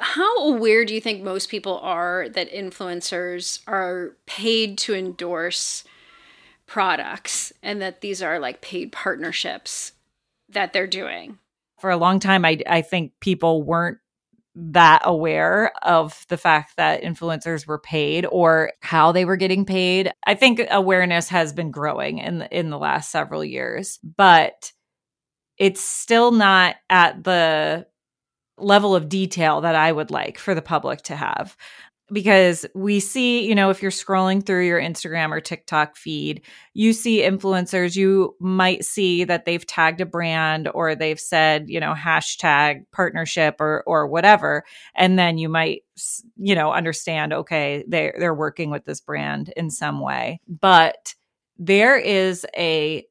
How 0.00 0.46
aware 0.46 0.84
do 0.84 0.94
you 0.94 1.00
think 1.00 1.22
most 1.22 1.48
people 1.48 1.78
are 1.80 2.28
that 2.28 2.52
influencers 2.52 3.60
are 3.66 4.16
paid 4.26 4.78
to 4.78 4.94
endorse 4.94 5.82
products 6.68 7.52
and 7.62 7.82
that 7.82 8.02
these 8.02 8.22
are 8.22 8.38
like 8.38 8.60
paid 8.60 8.92
partnerships 8.92 9.92
that 10.50 10.72
they're 10.72 10.86
doing. 10.86 11.38
For 11.80 11.90
a 11.90 11.96
long 11.96 12.20
time, 12.20 12.44
I, 12.44 12.58
I 12.68 12.82
think 12.82 13.12
people 13.20 13.62
weren't 13.62 13.98
that 14.54 15.02
aware 15.04 15.72
of 15.82 16.26
the 16.28 16.36
fact 16.36 16.76
that 16.76 17.02
influencers 17.02 17.66
were 17.66 17.78
paid 17.78 18.26
or 18.30 18.72
how 18.80 19.12
they 19.12 19.24
were 19.24 19.36
getting 19.36 19.64
paid. 19.64 20.12
I 20.26 20.34
think 20.34 20.60
awareness 20.70 21.28
has 21.28 21.52
been 21.52 21.70
growing 21.70 22.18
in 22.18 22.38
the, 22.38 22.56
in 22.56 22.70
the 22.70 22.78
last 22.78 23.10
several 23.10 23.44
years, 23.44 23.98
but 24.02 24.72
it's 25.58 25.80
still 25.80 26.32
not 26.32 26.76
at 26.90 27.22
the 27.22 27.86
level 28.58 28.96
of 28.96 29.08
detail 29.08 29.60
that 29.60 29.76
I 29.76 29.92
would 29.92 30.10
like 30.10 30.38
for 30.38 30.54
the 30.54 30.62
public 30.62 31.02
to 31.02 31.16
have 31.16 31.56
because 32.12 32.64
we 32.74 33.00
see, 33.00 33.46
you 33.46 33.54
know, 33.54 33.70
if 33.70 33.82
you're 33.82 33.90
scrolling 33.90 34.44
through 34.44 34.66
your 34.66 34.80
Instagram 34.80 35.30
or 35.30 35.40
TikTok 35.40 35.96
feed, 35.96 36.42
you 36.74 36.92
see 36.92 37.20
influencers, 37.20 37.96
you 37.96 38.34
might 38.40 38.84
see 38.84 39.24
that 39.24 39.44
they've 39.44 39.66
tagged 39.66 40.00
a 40.00 40.06
brand 40.06 40.68
or 40.74 40.94
they've 40.94 41.20
said, 41.20 41.68
you 41.68 41.80
know, 41.80 41.94
hashtag 41.94 42.84
partnership 42.92 43.56
or 43.60 43.82
or 43.86 44.06
whatever. 44.06 44.64
And 44.94 45.18
then 45.18 45.38
you 45.38 45.48
might, 45.48 45.82
you 46.36 46.54
know, 46.54 46.72
understand, 46.72 47.32
okay, 47.32 47.84
they 47.86 48.12
they're 48.18 48.34
working 48.34 48.70
with 48.70 48.84
this 48.84 49.00
brand 49.00 49.52
in 49.56 49.70
some 49.70 50.00
way. 50.00 50.40
But 50.48 51.14
there 51.58 51.96
is 51.96 52.46
a 52.56 53.04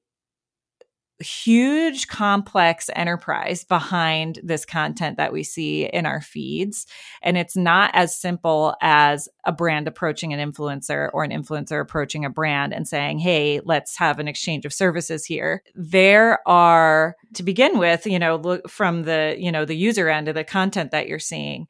huge 1.20 2.08
complex 2.08 2.90
enterprise 2.96 3.64
behind 3.64 4.40
this 4.44 4.66
content 4.66 5.18
that 5.18 5.34
we 5.34 5.44
see 5.44 5.86
in 5.86 6.06
our 6.06 6.22
feeds. 6.22 6.86
And 7.22 7.38
it's 7.38 7.56
not 7.56 7.92
as 7.94 8.16
simple 8.16 8.76
as 8.82 9.28
a 9.44 9.52
brand 9.52 9.88
approaching 9.88 10.34
an 10.34 10.52
influencer 10.52 11.10
or 11.14 11.24
an 11.24 11.32
influencer 11.32 11.82
approaching 11.82 12.24
a 12.24 12.30
brand 12.30 12.74
and 12.74 12.88
saying 12.88 13.20
hey 13.20 13.62
let's 13.64 13.98
have 13.98 14.20
an 14.20 14.28
exchange 14.28 14.66
of 14.66 14.74
services 14.74 15.26
here. 15.26 15.64
There 15.76 16.48
are 16.48 17.16
to 17.34 17.44
begin 17.44 17.80
with 17.80 18.06
you 18.06 18.20
know 18.20 18.36
look 18.36 18.70
from 18.70 19.04
the 19.04 19.36
you 19.38 19.52
know 19.52 19.66
the 19.66 19.76
user 19.76 20.10
end 20.10 20.28
of 20.28 20.36
the 20.36 20.44
content 20.44 20.92
that 20.92 21.08
you're 21.08 21.20
seeing 21.20 21.68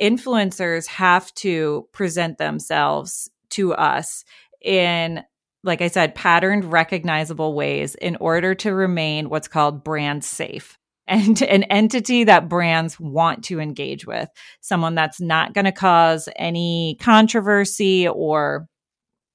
influencers 0.00 0.86
have 0.86 1.32
to 1.34 1.86
present 1.92 2.38
themselves 2.38 3.30
to 3.50 3.74
us 3.74 4.24
in 4.60 5.22
like 5.64 5.80
I 5.80 5.88
said, 5.88 6.14
patterned, 6.14 6.70
recognizable 6.70 7.54
ways 7.54 7.94
in 7.96 8.16
order 8.16 8.54
to 8.56 8.72
remain 8.72 9.28
what's 9.28 9.48
called 9.48 9.82
brand 9.82 10.22
safe 10.22 10.78
and 11.06 11.42
an 11.42 11.64
entity 11.64 12.24
that 12.24 12.48
brands 12.48 12.98
want 12.98 13.44
to 13.44 13.60
engage 13.60 14.06
with, 14.06 14.28
someone 14.60 14.94
that's 14.94 15.20
not 15.20 15.52
going 15.52 15.64
to 15.66 15.72
cause 15.72 16.28
any 16.36 16.96
controversy 17.00 18.08
or 18.08 18.66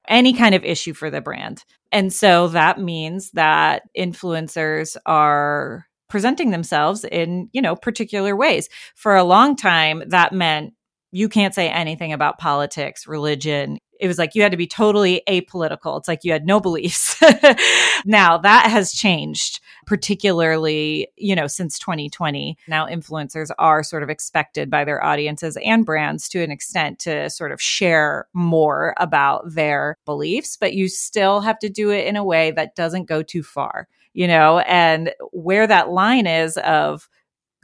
any 0.07 0.33
kind 0.33 0.55
of 0.55 0.63
issue 0.63 0.93
for 0.93 1.12
the 1.12 1.21
brand. 1.21 1.63
And 1.91 2.12
so 2.12 2.48
that 2.50 2.79
means 2.79 3.31
that 3.31 3.83
influencers 3.98 4.98
are 5.05 5.86
presenting 6.09 6.50
themselves 6.50 7.03
in, 7.03 7.50
you 7.53 7.62
know, 7.62 7.75
particular 7.75 8.36
ways. 8.36 8.67
For 8.95 9.15
a 9.15 9.24
long 9.24 9.55
time 9.55 10.03
that 10.07 10.33
meant 10.33 10.74
you 11.12 11.29
can't 11.29 11.53
say 11.53 11.69
anything 11.69 12.13
about 12.13 12.39
politics, 12.39 13.07
religion, 13.07 13.79
it 14.00 14.08
was 14.08 14.18
like 14.18 14.34
you 14.34 14.41
had 14.41 14.51
to 14.51 14.58
be 14.58 14.68
totally 14.68 15.22
apolitical. 15.27 15.98
It's 15.98 16.08
like 16.08 16.24
you 16.24 16.32
had 16.32 16.46
no 16.46 16.60
beliefs. 16.62 17.22
now 18.06 18.38
that 18.38 18.68
has 18.72 18.94
changed, 18.94 19.60
particularly, 19.86 21.10
you 21.18 21.36
know, 21.36 21.48
since 21.48 21.77
2020. 21.77 22.58
Now 22.68 22.88
influencers 22.88 23.50
are 23.60 23.84
sort 23.84 24.01
of 24.01 24.10
expected 24.10 24.70
by 24.70 24.86
their 24.86 25.03
audiences 25.03 25.58
and 25.63 25.86
brands 25.86 26.29
to 26.29 26.41
an 26.41 26.50
extent 26.50 27.00
to 27.00 27.29
sort 27.29 27.51
of 27.51 27.62
share 27.62 28.27
more 28.34 28.94
about 28.98 29.53
their 29.53 29.98
beliefs, 30.06 30.56
but 30.56 30.74
you 30.74 30.88
still 30.88 31.41
have 31.41 31.60
to 31.60 31.70
do 31.70 31.91
it 31.91 32.08
in 32.08 32.15
a 32.15 32.24
way 32.24 32.51
that 32.51 32.75
doesn't 32.75 33.06
go 33.06 33.22
too 33.22 33.44
far, 33.44 33.89
you 34.13 34.27
know, 34.27 34.60
and 34.60 35.12
where 35.32 35.68
that 35.68 35.89
line 35.89 36.25
is 36.25 36.58
of 36.58 37.10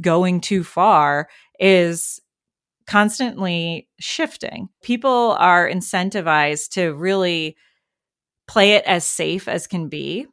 going 0.01 0.42
too 0.42 0.65
far 0.65 1.30
is 1.60 2.20
constantly 2.88 3.88
shifting. 4.00 4.70
People 4.82 5.36
are 5.39 5.70
incentivized 5.70 6.70
to 6.72 6.94
really 6.94 7.56
play 8.48 8.74
it 8.74 8.84
as 8.86 9.04
safe 9.04 9.48
as 9.48 9.68
can 9.68 9.89
be 9.89 10.27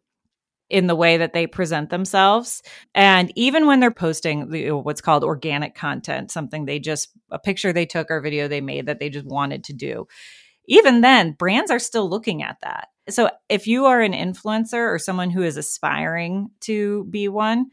in 0.68 0.86
the 0.86 0.96
way 0.96 1.18
that 1.18 1.34
they 1.34 1.46
present 1.46 1.90
themselves. 1.90 2.62
And 2.94 3.30
even 3.36 3.66
when 3.66 3.80
they're 3.80 3.90
posting 3.90 4.48
what's 4.82 5.02
called 5.02 5.22
organic 5.22 5.74
content, 5.74 6.30
something 6.30 6.64
they 6.64 6.78
just, 6.78 7.10
a 7.30 7.38
picture 7.38 7.72
they 7.72 7.86
took 7.86 8.10
or 8.10 8.20
video 8.20 8.48
they 8.48 8.62
made 8.62 8.86
that 8.86 8.98
they 8.98 9.10
just 9.10 9.26
wanted 9.26 9.64
to 9.64 9.74
do, 9.74 10.06
even 10.66 11.00
then, 11.00 11.32
brands 11.32 11.70
are 11.70 11.78
still 11.78 12.08
looking 12.08 12.42
at 12.42 12.56
that. 12.62 12.88
So 13.10 13.30
if 13.48 13.66
you 13.66 13.86
are 13.86 14.00
an 14.00 14.12
influencer 14.12 14.92
or 14.92 14.98
someone 14.98 15.30
who 15.30 15.42
is 15.42 15.56
aspiring 15.56 16.50
to 16.60 17.04
be 17.10 17.28
one, 17.28 17.66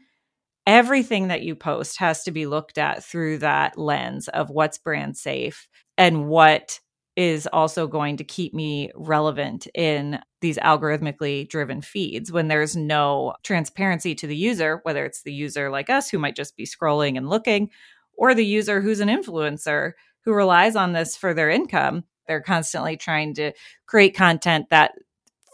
everything 0.66 1.28
that 1.28 1.42
you 1.42 1.54
post 1.54 1.98
has 1.98 2.22
to 2.24 2.30
be 2.30 2.46
looked 2.46 2.78
at 2.78 3.04
through 3.04 3.38
that 3.38 3.78
lens 3.78 4.28
of 4.28 4.50
what's 4.50 4.78
brand 4.78 5.16
safe 5.16 5.68
and 5.96 6.28
what 6.28 6.80
is 7.16 7.46
also 7.52 7.86
going 7.86 8.16
to 8.16 8.24
keep 8.24 8.54
me 8.54 8.90
relevant 8.94 9.66
in 9.74 10.18
these 10.40 10.58
algorithmically 10.58 11.48
driven 11.48 11.82
feeds 11.82 12.32
when 12.32 12.48
there's 12.48 12.76
no 12.76 13.34
transparency 13.42 14.14
to 14.14 14.26
the 14.26 14.36
user, 14.36 14.80
whether 14.84 15.04
it's 15.04 15.22
the 15.22 15.32
user 15.32 15.70
like 15.70 15.90
us 15.90 16.08
who 16.08 16.18
might 16.18 16.36
just 16.36 16.56
be 16.56 16.64
scrolling 16.64 17.16
and 17.16 17.28
looking, 17.28 17.68
or 18.14 18.34
the 18.34 18.46
user 18.46 18.80
who's 18.80 19.00
an 19.00 19.08
influencer 19.08 19.92
who 20.24 20.32
relies 20.32 20.76
on 20.76 20.92
this 20.92 21.16
for 21.16 21.34
their 21.34 21.50
income. 21.50 22.04
They're 22.26 22.40
constantly 22.40 22.96
trying 22.96 23.34
to 23.34 23.52
create 23.86 24.14
content 24.14 24.66
that 24.70 24.92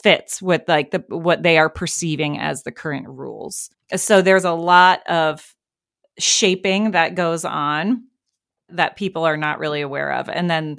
fits 0.06 0.40
with 0.40 0.62
like 0.68 0.92
the 0.92 1.02
what 1.08 1.42
they 1.42 1.58
are 1.58 1.68
perceiving 1.68 2.38
as 2.38 2.62
the 2.62 2.70
current 2.70 3.08
rules. 3.08 3.70
So 3.96 4.22
there's 4.22 4.44
a 4.44 4.52
lot 4.52 5.04
of 5.08 5.52
shaping 6.16 6.92
that 6.92 7.16
goes 7.16 7.44
on 7.44 8.04
that 8.68 8.94
people 8.94 9.24
are 9.24 9.36
not 9.36 9.58
really 9.58 9.80
aware 9.80 10.12
of. 10.12 10.28
And 10.28 10.48
then 10.48 10.78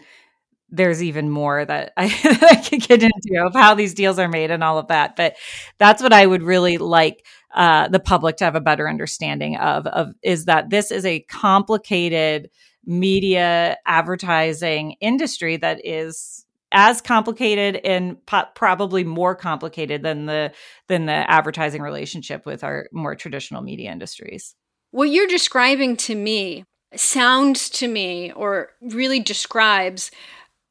there's 0.70 1.04
even 1.04 1.30
more 1.30 1.66
that 1.66 1.92
I, 1.98 2.06
I 2.52 2.56
could 2.56 2.80
get 2.80 3.04
into 3.04 3.46
of 3.46 3.54
how 3.54 3.76
these 3.76 3.94
deals 3.94 4.18
are 4.18 4.30
made 4.30 4.50
and 4.50 4.64
all 4.64 4.78
of 4.78 4.88
that. 4.88 5.18
But 5.18 5.36
that's 5.78 6.02
what 6.02 6.14
I 6.14 6.26
would 6.26 6.42
really 6.42 6.78
like 6.78 7.26
uh, 7.54 7.90
the 7.90 8.00
public 8.00 8.38
to 8.38 8.46
have 8.46 8.56
a 8.56 8.62
better 8.62 8.88
understanding 8.88 9.58
of, 9.58 9.88
of 9.88 10.14
is 10.24 10.46
that 10.46 10.70
this 10.70 10.90
is 10.90 11.06
a 11.06 11.20
complicated 11.20 12.50
media 12.86 13.76
advertising 13.86 14.96
industry 15.02 15.58
that 15.58 15.86
is 15.86 16.46
as 16.72 17.02
complicated 17.02 17.80
and 17.84 18.24
po- 18.26 18.46
probably 18.56 19.04
more 19.04 19.36
complicated 19.36 20.04
than 20.04 20.26
the 20.26 20.52
than 20.88 21.06
the 21.06 21.30
advertising 21.30 21.82
relationship 21.82 22.46
with 22.46 22.64
our 22.64 22.88
more 22.92 23.16
traditional 23.16 23.62
media 23.62 23.92
industries. 23.92 24.56
What 24.92 25.10
you're 25.10 25.28
describing 25.28 25.98
to 25.98 26.16
me 26.16 26.66
sounds 26.96 27.70
to 27.70 27.88
me 27.88 28.32
or 28.32 28.70
really 28.82 29.20
describes 29.20 30.12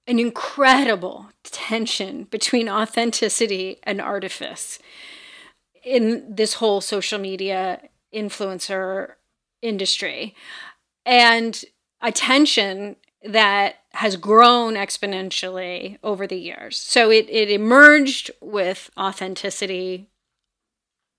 an 0.07 0.19
incredible 0.19 1.31
tension 1.43 2.25
between 2.25 2.69
authenticity 2.69 3.79
and 3.83 4.01
artifice 4.01 4.79
in 5.85 6.35
this 6.35 6.55
whole 6.55 6.81
social 6.81 7.19
media 7.19 7.81
influencer 8.15 9.13
industry 9.63 10.35
and 11.05 11.65
a 12.01 12.13
tension 12.13 12.97
that 13.23 13.77
has 13.97 14.17
grown 14.17 14.75
exponentially 14.75 15.99
over 16.03 16.27
the 16.27 16.39
years. 16.39 16.77
So 16.79 17.11
it, 17.11 17.29
it 17.31 17.51
emerged 17.51 18.31
with 18.41 18.91
authenticity 18.99 20.09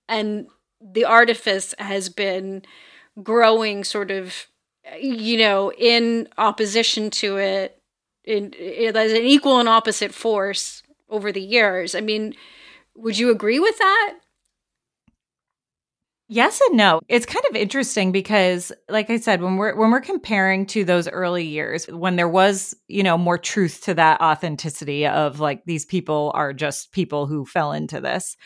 and 0.08 0.46
the 0.80 1.04
artifice 1.04 1.74
has 1.78 2.08
been 2.08 2.62
growing 3.22 3.84
sort 3.84 4.10
of 4.10 4.46
you 5.00 5.36
know 5.36 5.72
in 5.72 6.28
opposition 6.38 7.10
to 7.10 7.36
it 7.36 7.82
in, 8.24 8.54
as 8.54 9.12
an 9.12 9.22
equal 9.22 9.58
and 9.58 9.68
opposite 9.68 10.14
force 10.14 10.82
over 11.10 11.32
the 11.32 11.42
years 11.42 11.94
i 11.94 12.00
mean 12.00 12.32
would 12.94 13.18
you 13.18 13.30
agree 13.30 13.58
with 13.58 13.76
that 13.78 14.14
Yes 16.30 16.60
and 16.68 16.76
no. 16.76 17.00
It's 17.08 17.24
kind 17.24 17.44
of 17.48 17.56
interesting 17.56 18.12
because 18.12 18.70
like 18.90 19.08
I 19.08 19.16
said 19.18 19.40
when 19.40 19.56
we're 19.56 19.74
when 19.74 19.90
we're 19.90 20.00
comparing 20.00 20.66
to 20.66 20.84
those 20.84 21.08
early 21.08 21.46
years 21.46 21.86
when 21.86 22.16
there 22.16 22.28
was, 22.28 22.76
you 22.86 23.02
know, 23.02 23.16
more 23.16 23.38
truth 23.38 23.80
to 23.84 23.94
that 23.94 24.20
authenticity 24.20 25.06
of 25.06 25.40
like 25.40 25.64
these 25.64 25.86
people 25.86 26.30
are 26.34 26.52
just 26.52 26.92
people 26.92 27.26
who 27.26 27.46
fell 27.46 27.72
into 27.72 27.98
this. 28.00 28.36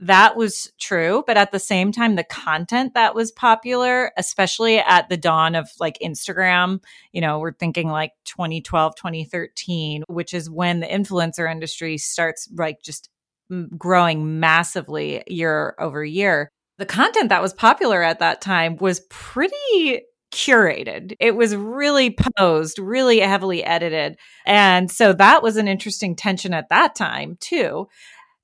That 0.00 0.36
was 0.36 0.72
true, 0.80 1.24
but 1.26 1.36
at 1.36 1.52
the 1.52 1.58
same 1.58 1.90
time 1.92 2.14
the 2.16 2.24
content 2.24 2.94
that 2.94 3.14
was 3.14 3.32
popular, 3.32 4.12
especially 4.16 4.78
at 4.78 5.08
the 5.08 5.16
dawn 5.16 5.54
of 5.56 5.68
like 5.80 5.98
Instagram, 6.02 6.80
you 7.12 7.20
know, 7.20 7.38
we're 7.40 7.52
thinking 7.54 7.88
like 7.88 8.12
2012, 8.24 8.96
2013, 8.96 10.04
which 10.08 10.34
is 10.34 10.50
when 10.50 10.80
the 10.80 10.86
influencer 10.86 11.50
industry 11.50 11.98
starts 11.98 12.48
like 12.56 12.82
just 12.82 13.08
mm, 13.50 13.68
growing 13.78 14.38
massively 14.40 15.22
year 15.26 15.74
over 15.80 16.04
year 16.04 16.50
the 16.78 16.86
content 16.86 17.28
that 17.28 17.42
was 17.42 17.52
popular 17.52 18.02
at 18.02 18.18
that 18.18 18.40
time 18.40 18.76
was 18.76 19.00
pretty 19.10 20.02
curated. 20.32 21.14
It 21.20 21.36
was 21.36 21.54
really 21.54 22.16
posed, 22.36 22.78
really 22.78 23.20
heavily 23.20 23.62
edited. 23.62 24.16
And 24.44 24.90
so 24.90 25.12
that 25.12 25.42
was 25.42 25.56
an 25.56 25.68
interesting 25.68 26.16
tension 26.16 26.52
at 26.52 26.68
that 26.70 26.94
time, 26.96 27.36
too. 27.40 27.88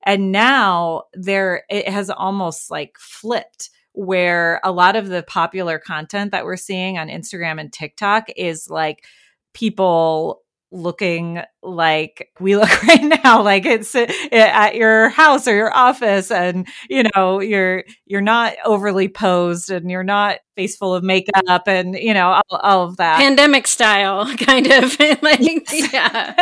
And 0.03 0.31
now 0.31 1.03
there 1.13 1.63
it 1.69 1.87
has 1.89 2.09
almost 2.09 2.71
like 2.71 2.95
flipped 2.97 3.69
where 3.93 4.61
a 4.63 4.71
lot 4.71 4.95
of 4.95 5.09
the 5.09 5.23
popular 5.23 5.77
content 5.77 6.31
that 6.31 6.45
we're 6.45 6.55
seeing 6.55 6.97
on 6.97 7.09
Instagram 7.09 7.59
and 7.59 7.73
TikTok 7.73 8.29
is 8.37 8.69
like 8.69 9.03
people 9.53 10.41
looking 10.71 11.41
like 11.61 12.29
we 12.39 12.55
look 12.55 12.83
right 12.87 13.19
now 13.23 13.41
like 13.43 13.65
it's 13.65 13.93
eh, 13.93 14.07
at 14.31 14.75
your 14.75 15.09
house 15.09 15.47
or 15.47 15.55
your 15.55 15.75
office 15.75 16.31
and 16.31 16.67
you 16.89 17.03
know 17.13 17.39
you're 17.41 17.83
you're 18.05 18.21
not 18.21 18.53
overly 18.65 19.07
posed 19.07 19.69
and 19.69 19.91
you're 19.91 20.03
not 20.03 20.37
face 20.55 20.75
full 20.75 20.93
of 20.93 21.03
makeup 21.03 21.63
and 21.67 21.95
you 21.95 22.13
know 22.13 22.29
all, 22.49 22.59
all 22.59 22.87
of 22.87 22.97
that. 22.97 23.17
Pandemic 23.17 23.67
style 23.67 24.25
kind 24.37 24.67
of 24.67 24.97
like 25.21 25.39
yeah. 25.93 26.35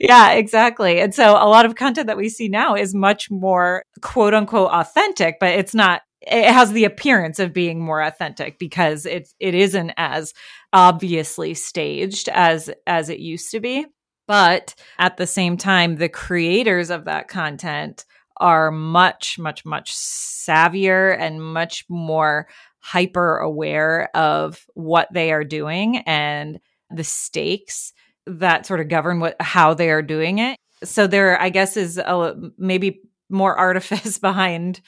Yeah 0.00 0.32
exactly. 0.32 1.00
And 1.00 1.14
so 1.14 1.32
a 1.32 1.48
lot 1.48 1.66
of 1.66 1.74
content 1.74 2.06
that 2.06 2.16
we 2.16 2.28
see 2.28 2.48
now 2.48 2.74
is 2.74 2.94
much 2.94 3.30
more 3.30 3.84
quote 4.00 4.34
unquote 4.34 4.70
authentic 4.70 5.36
but 5.40 5.50
it's 5.50 5.74
not 5.74 6.02
it 6.26 6.50
has 6.50 6.72
the 6.72 6.84
appearance 6.84 7.38
of 7.38 7.52
being 7.52 7.80
more 7.80 8.00
authentic 8.00 8.58
because 8.58 9.06
it 9.06 9.28
it 9.40 9.54
isn't 9.54 9.92
as 9.96 10.32
obviously 10.72 11.54
staged 11.54 12.28
as 12.28 12.70
as 12.86 13.08
it 13.08 13.18
used 13.18 13.50
to 13.50 13.60
be. 13.60 13.86
But 14.26 14.74
at 14.98 15.16
the 15.16 15.26
same 15.26 15.56
time 15.56 15.96
the 15.96 16.08
creators 16.08 16.90
of 16.90 17.04
that 17.04 17.28
content 17.28 18.04
are 18.38 18.70
much 18.70 19.38
much 19.38 19.64
much 19.64 19.94
savvier 19.94 21.16
and 21.18 21.42
much 21.42 21.84
more 21.88 22.48
hyper 22.80 23.38
aware 23.38 24.10
of 24.14 24.66
what 24.74 25.08
they 25.12 25.32
are 25.32 25.44
doing 25.44 25.98
and 25.98 26.60
the 26.90 27.04
stakes 27.04 27.92
that 28.26 28.66
sort 28.66 28.80
of 28.80 28.88
govern 28.88 29.20
what 29.20 29.36
how 29.40 29.74
they 29.74 29.90
are 29.90 30.02
doing 30.02 30.38
it. 30.38 30.58
So 30.82 31.06
there 31.06 31.40
i 31.40 31.48
guess 31.50 31.76
is 31.76 31.98
a, 31.98 32.34
maybe 32.58 33.00
more 33.28 33.56
artifice 33.58 34.18
behind 34.18 34.80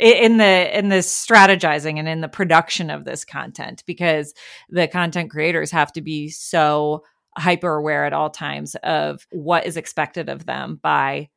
in 0.00 0.38
the 0.38 0.78
in 0.78 0.88
the 0.88 0.96
strategizing 0.96 1.98
and 1.98 2.08
in 2.08 2.22
the 2.22 2.28
production 2.28 2.88
of 2.90 3.04
this 3.04 3.24
content 3.24 3.84
because 3.86 4.32
the 4.70 4.88
content 4.88 5.30
creators 5.30 5.70
have 5.70 5.92
to 5.92 6.00
be 6.00 6.28
so 6.28 7.04
hyper 7.36 7.76
aware 7.76 8.06
at 8.06 8.12
all 8.12 8.30
times 8.30 8.74
of 8.82 9.26
what 9.30 9.66
is 9.66 9.76
expected 9.76 10.28
of 10.28 10.46
them 10.46 10.80
by 10.82 11.28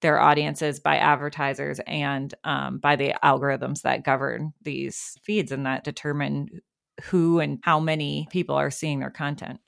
their 0.00 0.20
audiences 0.20 0.80
by 0.80 0.96
advertisers 0.96 1.80
and 1.86 2.34
um, 2.44 2.78
by 2.78 2.96
the 2.96 3.14
algorithms 3.22 3.82
that 3.82 4.04
govern 4.04 4.52
these 4.62 5.16
feeds 5.22 5.52
and 5.52 5.64
that 5.64 5.84
determine 5.84 6.48
who 7.04 7.38
and 7.38 7.60
how 7.62 7.78
many 7.78 8.26
people 8.30 8.56
are 8.56 8.70
seeing 8.70 8.98
their 8.98 9.10
content 9.10 9.60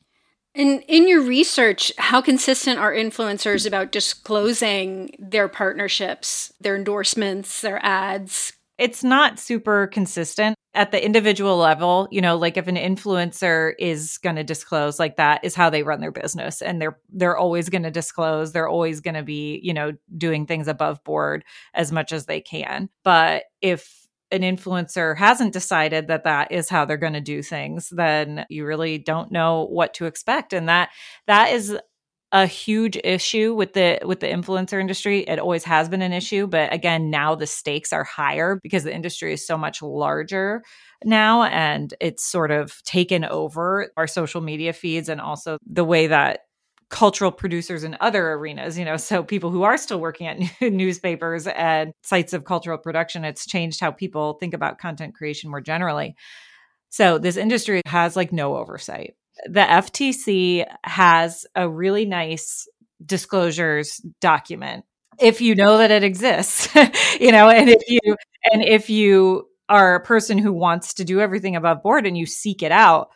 and 0.54 0.82
in 0.88 1.08
your 1.08 1.22
research, 1.22 1.92
how 1.98 2.20
consistent 2.20 2.78
are 2.78 2.92
influencers 2.92 3.66
about 3.66 3.92
disclosing 3.92 5.14
their 5.18 5.48
partnerships, 5.48 6.52
their 6.60 6.76
endorsements, 6.76 7.60
their 7.60 7.84
ads? 7.84 8.52
It's 8.76 9.04
not 9.04 9.38
super 9.38 9.86
consistent 9.88 10.56
at 10.74 10.90
the 10.90 11.04
individual 11.04 11.56
level. 11.56 12.08
You 12.10 12.20
know, 12.20 12.36
like 12.36 12.56
if 12.56 12.66
an 12.66 12.76
influencer 12.76 13.74
is 13.78 14.18
going 14.18 14.36
to 14.36 14.44
disclose, 14.44 14.98
like 14.98 15.16
that 15.16 15.44
is 15.44 15.54
how 15.54 15.70
they 15.70 15.82
run 15.82 16.00
their 16.00 16.10
business, 16.10 16.62
and 16.62 16.80
they're 16.80 16.98
they're 17.10 17.36
always 17.36 17.68
going 17.68 17.82
to 17.82 17.90
disclose. 17.90 18.52
They're 18.52 18.68
always 18.68 19.00
going 19.00 19.14
to 19.14 19.22
be, 19.22 19.60
you 19.62 19.74
know, 19.74 19.92
doing 20.16 20.46
things 20.46 20.66
above 20.66 21.04
board 21.04 21.44
as 21.74 21.92
much 21.92 22.12
as 22.12 22.26
they 22.26 22.40
can. 22.40 22.88
But 23.04 23.44
if 23.60 23.99
an 24.32 24.42
influencer 24.42 25.16
hasn't 25.16 25.52
decided 25.52 26.08
that 26.08 26.24
that 26.24 26.52
is 26.52 26.68
how 26.68 26.84
they're 26.84 26.96
going 26.96 27.12
to 27.12 27.20
do 27.20 27.42
things 27.42 27.88
then 27.90 28.44
you 28.48 28.64
really 28.64 28.98
don't 28.98 29.32
know 29.32 29.66
what 29.66 29.94
to 29.94 30.06
expect. 30.06 30.52
And 30.52 30.68
that 30.68 30.90
that 31.26 31.52
is 31.52 31.76
a 32.32 32.46
huge 32.46 32.96
issue 33.02 33.54
with 33.54 33.72
the 33.72 33.98
with 34.04 34.20
the 34.20 34.28
influencer 34.28 34.80
industry. 34.80 35.20
It 35.20 35.40
always 35.40 35.64
has 35.64 35.88
been 35.88 36.02
an 36.02 36.12
issue 36.12 36.46
but 36.46 36.72
again 36.72 37.10
now 37.10 37.34
the 37.34 37.46
stakes 37.46 37.92
are 37.92 38.04
higher 38.04 38.60
because 38.62 38.84
the 38.84 38.94
industry 38.94 39.32
is 39.32 39.46
so 39.46 39.58
much 39.58 39.82
larger 39.82 40.62
now 41.04 41.44
and 41.44 41.92
it's 42.00 42.24
sort 42.24 42.50
of 42.50 42.80
taken 42.84 43.24
over 43.24 43.90
our 43.96 44.06
social 44.06 44.40
media 44.40 44.72
feeds 44.72 45.08
and 45.08 45.20
also 45.20 45.58
the 45.66 45.84
way 45.84 46.06
that 46.06 46.40
cultural 46.90 47.30
producers 47.30 47.84
in 47.84 47.96
other 48.00 48.32
arenas, 48.32 48.78
you 48.78 48.84
know, 48.84 48.96
so 48.96 49.22
people 49.22 49.50
who 49.50 49.62
are 49.62 49.76
still 49.76 50.00
working 50.00 50.26
at 50.26 50.38
newspapers 50.60 51.46
and 51.46 51.92
sites 52.02 52.32
of 52.32 52.44
cultural 52.44 52.78
production, 52.78 53.24
it's 53.24 53.46
changed 53.46 53.80
how 53.80 53.90
people 53.90 54.34
think 54.34 54.54
about 54.54 54.78
content 54.78 55.14
creation 55.14 55.50
more 55.50 55.60
generally. 55.60 56.16
So 56.90 57.18
this 57.18 57.36
industry 57.36 57.82
has 57.86 58.16
like 58.16 58.32
no 58.32 58.56
oversight. 58.56 59.14
The 59.46 59.60
FTC 59.60 60.66
has 60.84 61.46
a 61.54 61.68
really 61.68 62.04
nice 62.04 62.68
disclosures 63.06 64.00
document 64.20 64.84
if 65.20 65.40
you 65.40 65.54
know 65.54 65.78
that 65.78 65.90
it 65.90 66.02
exists, 66.02 66.68
you 67.20 67.30
know, 67.30 67.48
and 67.48 67.68
if 67.68 67.82
you 67.88 68.00
and 68.50 68.62
if 68.62 68.90
you 68.90 69.46
are 69.68 69.94
a 69.94 70.04
person 70.04 70.38
who 70.38 70.52
wants 70.52 70.94
to 70.94 71.04
do 71.04 71.20
everything 71.20 71.54
above 71.54 71.82
board 71.82 72.06
and 72.06 72.16
you 72.16 72.26
seek 72.26 72.62
it 72.62 72.72
out, 72.72 73.10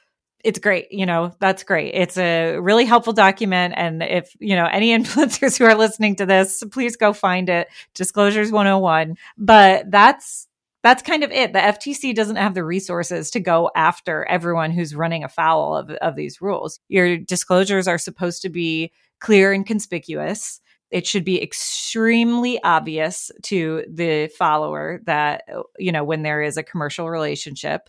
it's 0.44 0.59
great. 0.59 0.92
You 0.92 1.07
know, 1.07 1.35
that's 1.40 1.62
great. 1.64 1.94
It's 1.94 2.18
a 2.18 2.59
really 2.59 2.85
helpful 2.85 3.14
document. 3.14 3.74
And 3.76 4.02
if, 4.02 4.37
you 4.38 4.54
know, 4.54 4.66
any 4.66 4.88
influencers 4.96 5.59
who 5.59 5.64
are 5.64 5.74
listening 5.74 6.16
to 6.16 6.26
this, 6.26 6.62
please 6.70 6.96
go 6.96 7.12
find 7.12 7.48
it. 7.48 7.68
Disclosures 7.94 8.52
101. 8.52 9.16
But 9.38 9.90
that's, 9.90 10.46
that's 10.83 11.02
kind 11.02 11.24
of 11.24 11.33
it. 11.33 11.54
The 11.54 11.61
FTC 11.61 12.14
doesn't 12.14 12.37
have 12.37 12.52
the 12.52 12.62
resources 12.62 13.30
to 13.30 13.40
go 13.40 13.70
after 13.74 14.26
everyone 14.26 14.70
who's 14.70 14.94
running 14.94 15.24
afoul 15.24 15.76
of, 15.76 15.90
of 15.90 16.14
these 16.14 16.42
rules. 16.42 16.78
Your 16.88 17.16
disclosures 17.16 17.88
are 17.88 17.98
supposed 17.98 18.42
to 18.42 18.50
be 18.50 18.92
clear 19.18 19.50
and 19.52 19.64
conspicuous. 19.64 20.61
It 20.90 21.07
should 21.07 21.24
be 21.24 21.42
extremely 21.42 22.62
obvious 22.62 23.33
to 23.44 23.85
the 23.90 24.28
follower 24.28 25.00
that, 25.07 25.48
you 25.78 25.90
know, 25.90 26.04
when 26.04 26.22
there 26.22 26.42
is 26.42 26.59
a 26.59 26.62
commercial 26.62 27.09
relationship. 27.09 27.88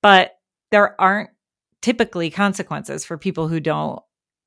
But 0.00 0.36
there 0.70 0.98
aren't 1.00 1.30
typically 1.82 2.30
consequences 2.30 3.04
for 3.04 3.18
people 3.18 3.48
who 3.48 3.60
don't 3.60 4.00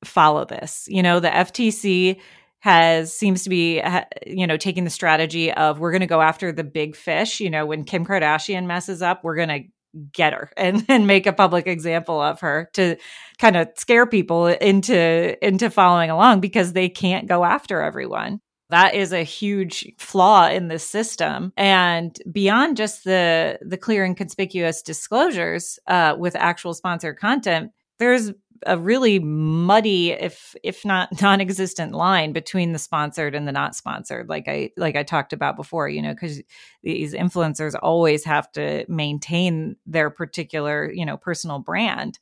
follow 0.04 0.44
this. 0.44 0.84
You 0.88 1.02
know, 1.02 1.20
the 1.20 1.28
FTC 1.28 2.20
has 2.60 3.14
seems 3.14 3.42
to 3.44 3.50
be 3.50 3.82
you 4.26 4.46
know 4.46 4.56
taking 4.56 4.84
the 4.84 4.90
strategy 4.90 5.52
of 5.52 5.78
we're 5.78 5.92
going 5.92 6.00
to 6.00 6.06
go 6.06 6.22
after 6.22 6.50
the 6.50 6.64
big 6.64 6.96
fish, 6.96 7.40
you 7.40 7.50
know, 7.50 7.66
when 7.66 7.84
Kim 7.84 8.06
Kardashian 8.06 8.66
messes 8.66 9.02
up, 9.02 9.22
we're 9.22 9.36
going 9.36 9.48
to 9.48 9.68
get 10.12 10.32
her 10.32 10.50
and, 10.56 10.84
and 10.88 11.06
make 11.06 11.26
a 11.26 11.32
public 11.32 11.66
example 11.66 12.20
of 12.20 12.40
her 12.40 12.68
to 12.74 12.96
kind 13.38 13.56
of 13.56 13.68
scare 13.76 14.06
people 14.06 14.46
into 14.46 15.46
into 15.46 15.70
following 15.70 16.10
along 16.10 16.40
because 16.40 16.72
they 16.72 16.88
can't 16.88 17.28
go 17.28 17.44
after 17.44 17.80
everyone 17.80 18.40
that 18.74 18.94
is 18.94 19.12
a 19.12 19.22
huge 19.22 19.86
flaw 19.98 20.48
in 20.48 20.66
this 20.66 20.84
system. 20.84 21.52
And 21.56 22.18
beyond 22.30 22.76
just 22.76 23.04
the 23.04 23.58
the 23.62 23.78
clear 23.78 24.04
and 24.04 24.16
conspicuous 24.16 24.82
disclosures 24.82 25.78
uh, 25.86 26.16
with 26.18 26.34
actual 26.34 26.74
sponsored 26.74 27.18
content 27.18 27.70
there's 27.98 28.32
a 28.66 28.78
really 28.78 29.18
muddy 29.18 30.10
if 30.10 30.54
if 30.62 30.84
not 30.84 31.08
non-existent 31.22 31.92
line 31.92 32.32
between 32.32 32.72
the 32.72 32.78
sponsored 32.78 33.34
and 33.34 33.46
the 33.46 33.52
not 33.52 33.76
sponsored 33.76 34.28
like 34.28 34.48
i 34.48 34.70
like 34.76 34.96
i 34.96 35.02
talked 35.02 35.32
about 35.32 35.56
before 35.56 35.88
you 35.88 36.00
know 36.00 36.14
because 36.14 36.42
these 36.82 37.14
influencers 37.14 37.74
always 37.82 38.24
have 38.24 38.50
to 38.52 38.84
maintain 38.88 39.76
their 39.86 40.10
particular 40.10 40.90
you 40.92 41.04
know 41.04 41.16
personal 41.16 41.58
brand 41.58 42.18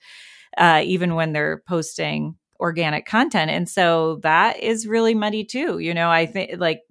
uh, 0.59 0.83
even 0.85 1.15
when 1.15 1.33
they're 1.33 1.63
posting 1.67 2.37
organic 2.63 3.05
content. 3.07 3.51
And 3.51 3.69
so 3.69 4.21
that 4.23 4.61
is 4.61 4.87
really 4.87 5.15
muddy 5.15 5.45
too. 5.45 5.81
You 5.81 5.93
know, 5.93 6.11
I 6.11 6.27
think 6.27 6.53
like 6.59 6.83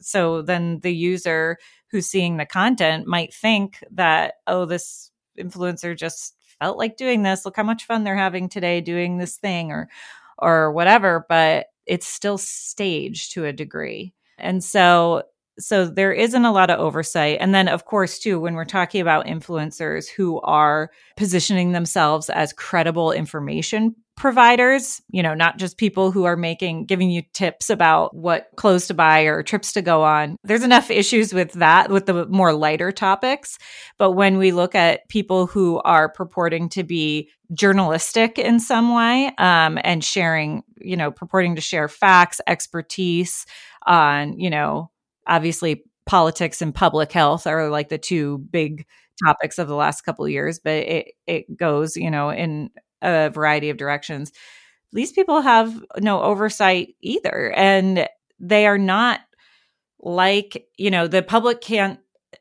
so 0.00 0.40
then 0.40 0.78
the 0.80 0.94
user 0.94 1.58
who's 1.90 2.06
seeing 2.06 2.36
the 2.36 2.46
content 2.46 3.06
might 3.06 3.34
think 3.34 3.82
that 3.90 4.34
oh 4.46 4.64
this 4.64 5.10
influencer 5.38 5.96
just 5.98 6.36
felt 6.60 6.78
like 6.78 6.96
doing 6.96 7.22
this 7.22 7.44
look 7.44 7.56
how 7.56 7.62
much 7.64 7.86
fun 7.86 8.04
they're 8.04 8.16
having 8.16 8.48
today 8.48 8.80
doing 8.80 9.18
this 9.18 9.36
thing 9.36 9.72
or 9.72 9.88
or 10.38 10.72
whatever 10.72 11.26
but 11.28 11.66
it's 11.86 12.06
still 12.06 12.38
staged 12.38 13.32
to 13.32 13.44
a 13.44 13.52
degree 13.52 14.14
and 14.38 14.62
so 14.62 15.22
so 15.58 15.86
there 15.86 16.12
isn't 16.12 16.44
a 16.44 16.52
lot 16.52 16.70
of 16.70 16.78
oversight 16.78 17.38
and 17.40 17.54
then 17.54 17.68
of 17.68 17.84
course 17.84 18.18
too 18.18 18.38
when 18.38 18.54
we're 18.54 18.64
talking 18.64 19.00
about 19.00 19.26
influencers 19.26 20.08
who 20.08 20.40
are 20.42 20.90
positioning 21.16 21.72
themselves 21.72 22.30
as 22.30 22.52
credible 22.52 23.10
information 23.10 23.94
providers, 24.16 25.02
you 25.10 25.22
know, 25.22 25.34
not 25.34 25.58
just 25.58 25.76
people 25.76 26.10
who 26.10 26.24
are 26.24 26.36
making, 26.36 26.86
giving 26.86 27.10
you 27.10 27.22
tips 27.32 27.68
about 27.68 28.14
what 28.14 28.48
clothes 28.56 28.86
to 28.86 28.94
buy 28.94 29.22
or 29.22 29.42
trips 29.42 29.72
to 29.72 29.82
go 29.82 30.02
on. 30.02 30.36
There's 30.44 30.62
enough 30.62 30.90
issues 30.90 31.32
with 31.32 31.52
that, 31.52 31.90
with 31.90 32.06
the 32.06 32.26
more 32.26 32.52
lighter 32.52 32.92
topics. 32.92 33.58
But 33.98 34.12
when 34.12 34.38
we 34.38 34.52
look 34.52 34.74
at 34.74 35.08
people 35.08 35.46
who 35.46 35.80
are 35.80 36.08
purporting 36.08 36.68
to 36.70 36.84
be 36.84 37.28
journalistic 37.52 38.38
in 38.38 38.60
some 38.60 38.94
way 38.94 39.32
um, 39.38 39.78
and 39.82 40.04
sharing, 40.04 40.62
you 40.80 40.96
know, 40.96 41.10
purporting 41.10 41.56
to 41.56 41.60
share 41.60 41.88
facts, 41.88 42.40
expertise 42.46 43.46
on, 43.86 44.38
you 44.38 44.50
know, 44.50 44.90
obviously 45.26 45.84
politics 46.06 46.60
and 46.60 46.74
public 46.74 47.12
health 47.12 47.46
are 47.46 47.70
like 47.70 47.88
the 47.88 47.98
two 47.98 48.38
big 48.38 48.86
topics 49.24 49.58
of 49.58 49.68
the 49.68 49.74
last 49.76 50.02
couple 50.02 50.28
years 50.28 50.58
but 50.58 50.72
it 50.72 51.12
it 51.26 51.56
goes 51.56 51.96
you 51.96 52.10
know 52.10 52.30
in 52.30 52.68
a 53.04 53.30
variety 53.30 53.70
of 53.70 53.76
directions. 53.76 54.32
These 54.92 55.12
people 55.12 55.40
have 55.40 55.84
no 56.00 56.22
oversight 56.22 56.94
either. 57.00 57.52
And 57.56 58.08
they 58.40 58.66
are 58.66 58.78
not 58.78 59.20
like, 60.00 60.66
you 60.76 60.90
know, 60.90 61.06
the 61.06 61.22
public 61.22 61.60
can't 61.60 61.98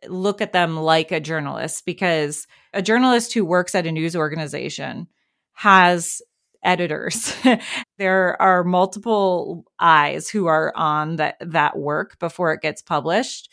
look 0.08 0.42
at 0.42 0.54
them 0.54 0.78
like 0.78 1.12
a 1.12 1.20
journalist 1.20 1.86
because 1.86 2.48
a 2.74 2.82
journalist 2.82 3.34
who 3.34 3.46
works 3.46 3.76
at 3.76 3.88
a 3.88 3.92
news 3.92 4.16
organization 4.16 5.08
has 5.54 6.22
editors. 6.64 7.36
there 7.98 8.42
are 8.42 8.64
multiple 8.64 9.66
eyes 9.80 10.30
who 10.30 10.48
are 10.48 10.74
on 10.76 11.18
that 11.18 11.36
that 11.42 11.78
work 11.78 12.18
before 12.20 12.54
it 12.54 12.62
gets 12.62 12.82
published. 12.82 13.50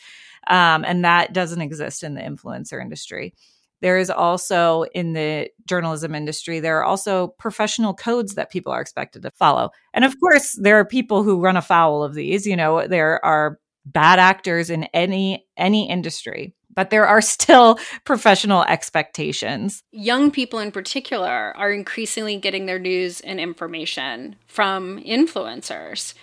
Um, 0.47 0.85
and 0.85 1.05
that 1.05 1.33
doesn't 1.33 1.61
exist 1.61 2.03
in 2.03 2.15
the 2.15 2.23
influencer 2.23 2.81
industry. 2.81 3.35
There 3.81 3.99
is 3.99 4.11
also 4.11 4.85
in 4.95 5.15
the 5.15 5.51
journalism 5.67 6.15
industry, 6.15 6.61
there 6.61 6.79
are 6.79 6.85
also 6.85 7.29
professional 7.39 7.95
codes 7.95 8.35
that 8.35 8.51
people 8.51 8.73
are 8.73 8.81
expected 8.81 9.23
to 9.23 9.31
follow. 9.31 9.71
And 9.95 10.05
of 10.05 10.19
course, 10.21 10.59
there 10.61 10.79
are 10.79 10.85
people 10.85 11.23
who 11.23 11.41
run 11.41 11.57
afoul 11.57 12.03
of 12.03 12.15
these. 12.15 12.47
You 12.47 12.57
know, 12.57 12.87
there 12.87 13.25
are 13.25 13.59
bad 13.87 14.19
actors 14.19 14.71
in 14.71 14.85
any 14.93 15.47
any 15.57 15.89
industry 15.89 16.55
but 16.73 16.91
there 16.91 17.07
are 17.07 17.21
still 17.37 17.79
professional 18.05 18.63
expectations. 18.65 19.83
Young 19.93 20.31
people 20.31 20.59
in 20.59 20.71
particular 20.73 21.53
are 21.57 21.73
increasingly 21.73 22.37
getting 22.37 22.67
their 22.67 22.79
news 22.79 23.21
and 23.21 23.41
information 23.41 24.37
from 24.47 24.99
influencers 25.03 26.15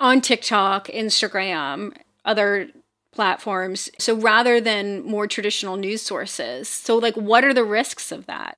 on 0.00 0.20
TikTok, 0.20 0.88
Instagram, 0.88 1.96
other 2.24 2.68
platforms. 3.12 3.90
So 3.98 4.14
rather 4.16 4.60
than 4.60 5.02
more 5.04 5.26
traditional 5.26 5.76
news 5.76 6.02
sources. 6.02 6.68
So, 6.68 6.96
like, 6.96 7.16
what 7.16 7.44
are 7.44 7.54
the 7.54 7.64
risks 7.64 8.12
of 8.12 8.26
that? 8.26 8.56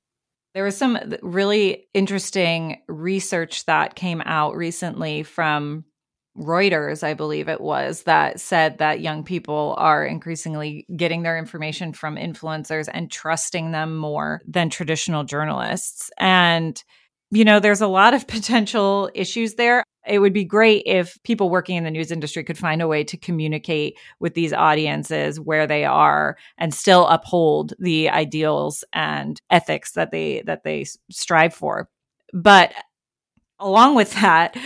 There 0.53 0.65
was 0.65 0.75
some 0.75 0.97
really 1.21 1.87
interesting 1.93 2.81
research 2.87 3.65
that 3.65 3.95
came 3.95 4.21
out 4.25 4.55
recently 4.55 5.23
from 5.23 5.85
Reuters, 6.37 7.03
I 7.03 7.13
believe 7.13 7.49
it 7.49 7.61
was, 7.61 8.03
that 8.03 8.39
said 8.39 8.77
that 8.77 9.01
young 9.01 9.23
people 9.23 9.75
are 9.77 10.05
increasingly 10.05 10.85
getting 10.95 11.23
their 11.23 11.37
information 11.37 11.93
from 11.93 12.15
influencers 12.15 12.89
and 12.93 13.11
trusting 13.11 13.71
them 13.71 13.97
more 13.97 14.41
than 14.47 14.69
traditional 14.69 15.23
journalists. 15.23 16.09
And, 16.17 16.81
you 17.31 17.45
know, 17.45 17.59
there's 17.59 17.81
a 17.81 17.87
lot 17.87 18.13
of 18.13 18.27
potential 18.27 19.09
issues 19.13 19.55
there. 19.55 19.83
It 20.07 20.19
would 20.19 20.33
be 20.33 20.43
great 20.43 20.83
if 20.87 21.21
people 21.23 21.49
working 21.49 21.77
in 21.77 21.83
the 21.83 21.91
news 21.91 22.11
industry 22.11 22.43
could 22.43 22.57
find 22.57 22.81
a 22.81 22.87
way 22.87 23.03
to 23.03 23.17
communicate 23.17 23.97
with 24.19 24.33
these 24.33 24.51
audiences 24.51 25.39
where 25.39 25.67
they 25.67 25.85
are 25.85 26.37
and 26.57 26.73
still 26.73 27.07
uphold 27.07 27.73
the 27.77 28.09
ideals 28.09 28.83
and 28.93 29.39
ethics 29.51 29.91
that 29.93 30.11
they 30.11 30.41
that 30.47 30.63
they 30.63 30.85
strive 31.11 31.53
for. 31.53 31.87
But 32.33 32.73
along 33.59 33.95
with 33.95 34.11
that 34.15 34.57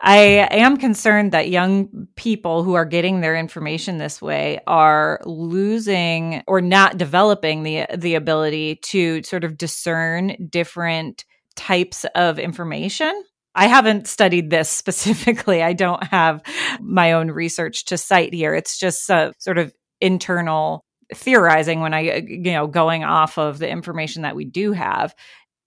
i 0.00 0.16
am 0.50 0.76
concerned 0.76 1.32
that 1.32 1.48
young 1.48 2.08
people 2.16 2.64
who 2.64 2.74
are 2.74 2.84
getting 2.84 3.20
their 3.20 3.36
information 3.36 3.98
this 3.98 4.20
way 4.20 4.58
are 4.66 5.20
losing 5.24 6.42
or 6.48 6.60
not 6.60 6.98
developing 6.98 7.62
the 7.62 7.86
the 7.96 8.16
ability 8.16 8.74
to 8.82 9.22
sort 9.22 9.44
of 9.44 9.56
discern 9.56 10.36
different 10.50 11.24
types 11.54 12.04
of 12.14 12.38
information 12.38 13.22
I 13.54 13.66
haven't 13.66 14.06
studied 14.06 14.50
this 14.50 14.68
specifically. 14.70 15.62
I 15.62 15.72
don't 15.72 16.02
have 16.04 16.42
my 16.80 17.12
own 17.12 17.30
research 17.30 17.84
to 17.86 17.98
cite 17.98 18.34
here. 18.34 18.54
It's 18.54 18.78
just 18.78 19.08
a 19.10 19.32
sort 19.38 19.58
of 19.58 19.74
internal 20.00 20.84
theorizing 21.14 21.80
when 21.80 21.94
I, 21.94 22.08
uh, 22.08 22.20
you 22.26 22.52
know, 22.52 22.66
going 22.66 23.04
off 23.04 23.38
of 23.38 23.58
the 23.58 23.68
information 23.68 24.22
that 24.22 24.36
we 24.36 24.44
do 24.44 24.72
have. 24.72 25.14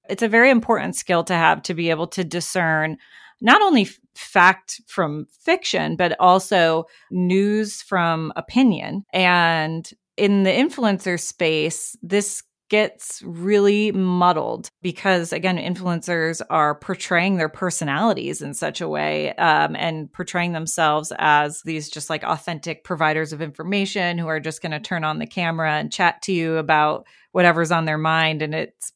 It's 0.10 0.24
a 0.24 0.28
very 0.28 0.50
important 0.50 0.95
skill 0.95 1.24
to 1.26 1.36
have 1.36 1.62
to 1.63 1.74
be 1.74 1.89
able 1.89 2.08
to 2.08 2.24
discern 2.24 2.98
not 3.41 3.62
only 3.62 3.89
fact 4.15 4.82
from 4.88 5.28
fiction, 5.41 5.95
but 5.95 6.15
also 6.19 6.86
news 7.12 7.82
from 7.82 8.32
opinion. 8.36 9.04
And 9.13 9.89
in 10.17 10.43
the 10.43 10.52
influencer 10.52 11.19
space, 11.19 11.95
this 12.02 12.43
gets 12.69 13.21
really 13.23 13.91
muddled 13.91 14.69
because 14.82 15.32
again 15.32 15.58
influencers 15.58 16.41
are 16.49 16.73
portraying 16.75 17.38
their 17.38 17.49
personalities 17.49 18.41
in 18.41 18.54
such 18.54 18.82
a 18.82 18.88
way 18.88 19.34
um, 19.36 19.75
and 19.75 20.12
portraying 20.12 20.54
themselves 20.54 21.13
as 21.19 21.62
these 21.62 21.89
just 21.89 22.10
like 22.10 22.23
authentic 22.23 22.84
providers 22.84 23.32
of 23.32 23.41
information 23.41 24.17
who 24.17 24.28
are 24.28 24.39
just 24.39 24.62
going 24.62 24.71
to 24.71 24.80
turn 24.80 25.04
on 25.04 25.19
the 25.19 25.28
camera 25.28 25.73
and 25.73 25.91
chat 25.91 26.21
to 26.23 26.34
you 26.34 26.58
about 26.58 27.06
whatever's 27.34 27.71
on 27.71 27.86
their 27.86 27.99
mind 27.99 28.41
and 28.41 28.56
it's 28.56 28.93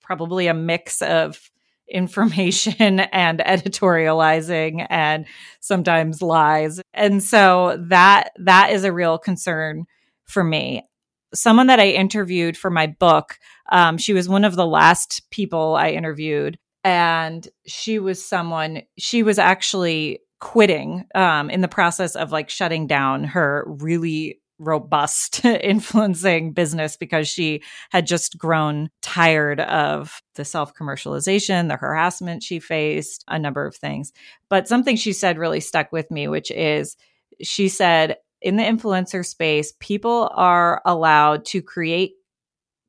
probably 0.00 0.46
a 0.46 0.54
mix 0.54 1.02
of 1.02 1.50
information 1.88 3.00
and 3.00 3.40
editorializing 3.40 4.86
and 4.88 5.26
sometimes 5.60 6.22
lies. 6.22 6.80
And 6.94 7.22
so 7.22 7.76
that 7.88 8.30
that 8.38 8.70
is 8.70 8.84
a 8.84 8.92
real 8.92 9.18
concern 9.18 9.84
for 10.24 10.42
me 10.42 10.88
someone 11.34 11.66
that 11.66 11.80
I 11.80 11.88
interviewed 11.88 12.56
for 12.56 12.70
my 12.70 12.86
book. 12.86 13.38
Um, 13.70 13.98
she 13.98 14.12
was 14.12 14.28
one 14.28 14.44
of 14.44 14.56
the 14.56 14.66
last 14.66 15.22
people 15.30 15.74
I 15.76 15.90
interviewed, 15.90 16.58
and 16.82 17.46
she 17.66 17.98
was 17.98 18.24
someone. 18.24 18.82
She 18.98 19.22
was 19.22 19.38
actually 19.38 20.20
quitting 20.40 21.06
um, 21.14 21.48
in 21.48 21.60
the 21.62 21.68
process 21.68 22.16
of 22.16 22.32
like 22.32 22.50
shutting 22.50 22.86
down 22.86 23.24
her 23.24 23.64
really 23.66 24.40
robust 24.58 25.44
influencing 25.44 26.52
business 26.52 26.96
because 26.96 27.28
she 27.28 27.62
had 27.90 28.06
just 28.06 28.38
grown 28.38 28.90
tired 29.02 29.60
of 29.60 30.20
the 30.34 30.44
self 30.44 30.74
commercialization, 30.74 31.68
the 31.68 31.76
harassment 31.76 32.42
she 32.42 32.60
faced, 32.60 33.24
a 33.28 33.38
number 33.38 33.66
of 33.66 33.76
things. 33.76 34.12
But 34.48 34.68
something 34.68 34.96
she 34.96 35.12
said 35.12 35.38
really 35.38 35.60
stuck 35.60 35.92
with 35.92 36.10
me, 36.10 36.28
which 36.28 36.50
is 36.50 36.96
she 37.42 37.68
said, 37.68 38.16
in 38.44 38.56
the 38.56 38.62
influencer 38.62 39.24
space, 39.24 39.72
people 39.80 40.30
are 40.34 40.82
allowed 40.84 41.46
to 41.46 41.62
create 41.62 42.12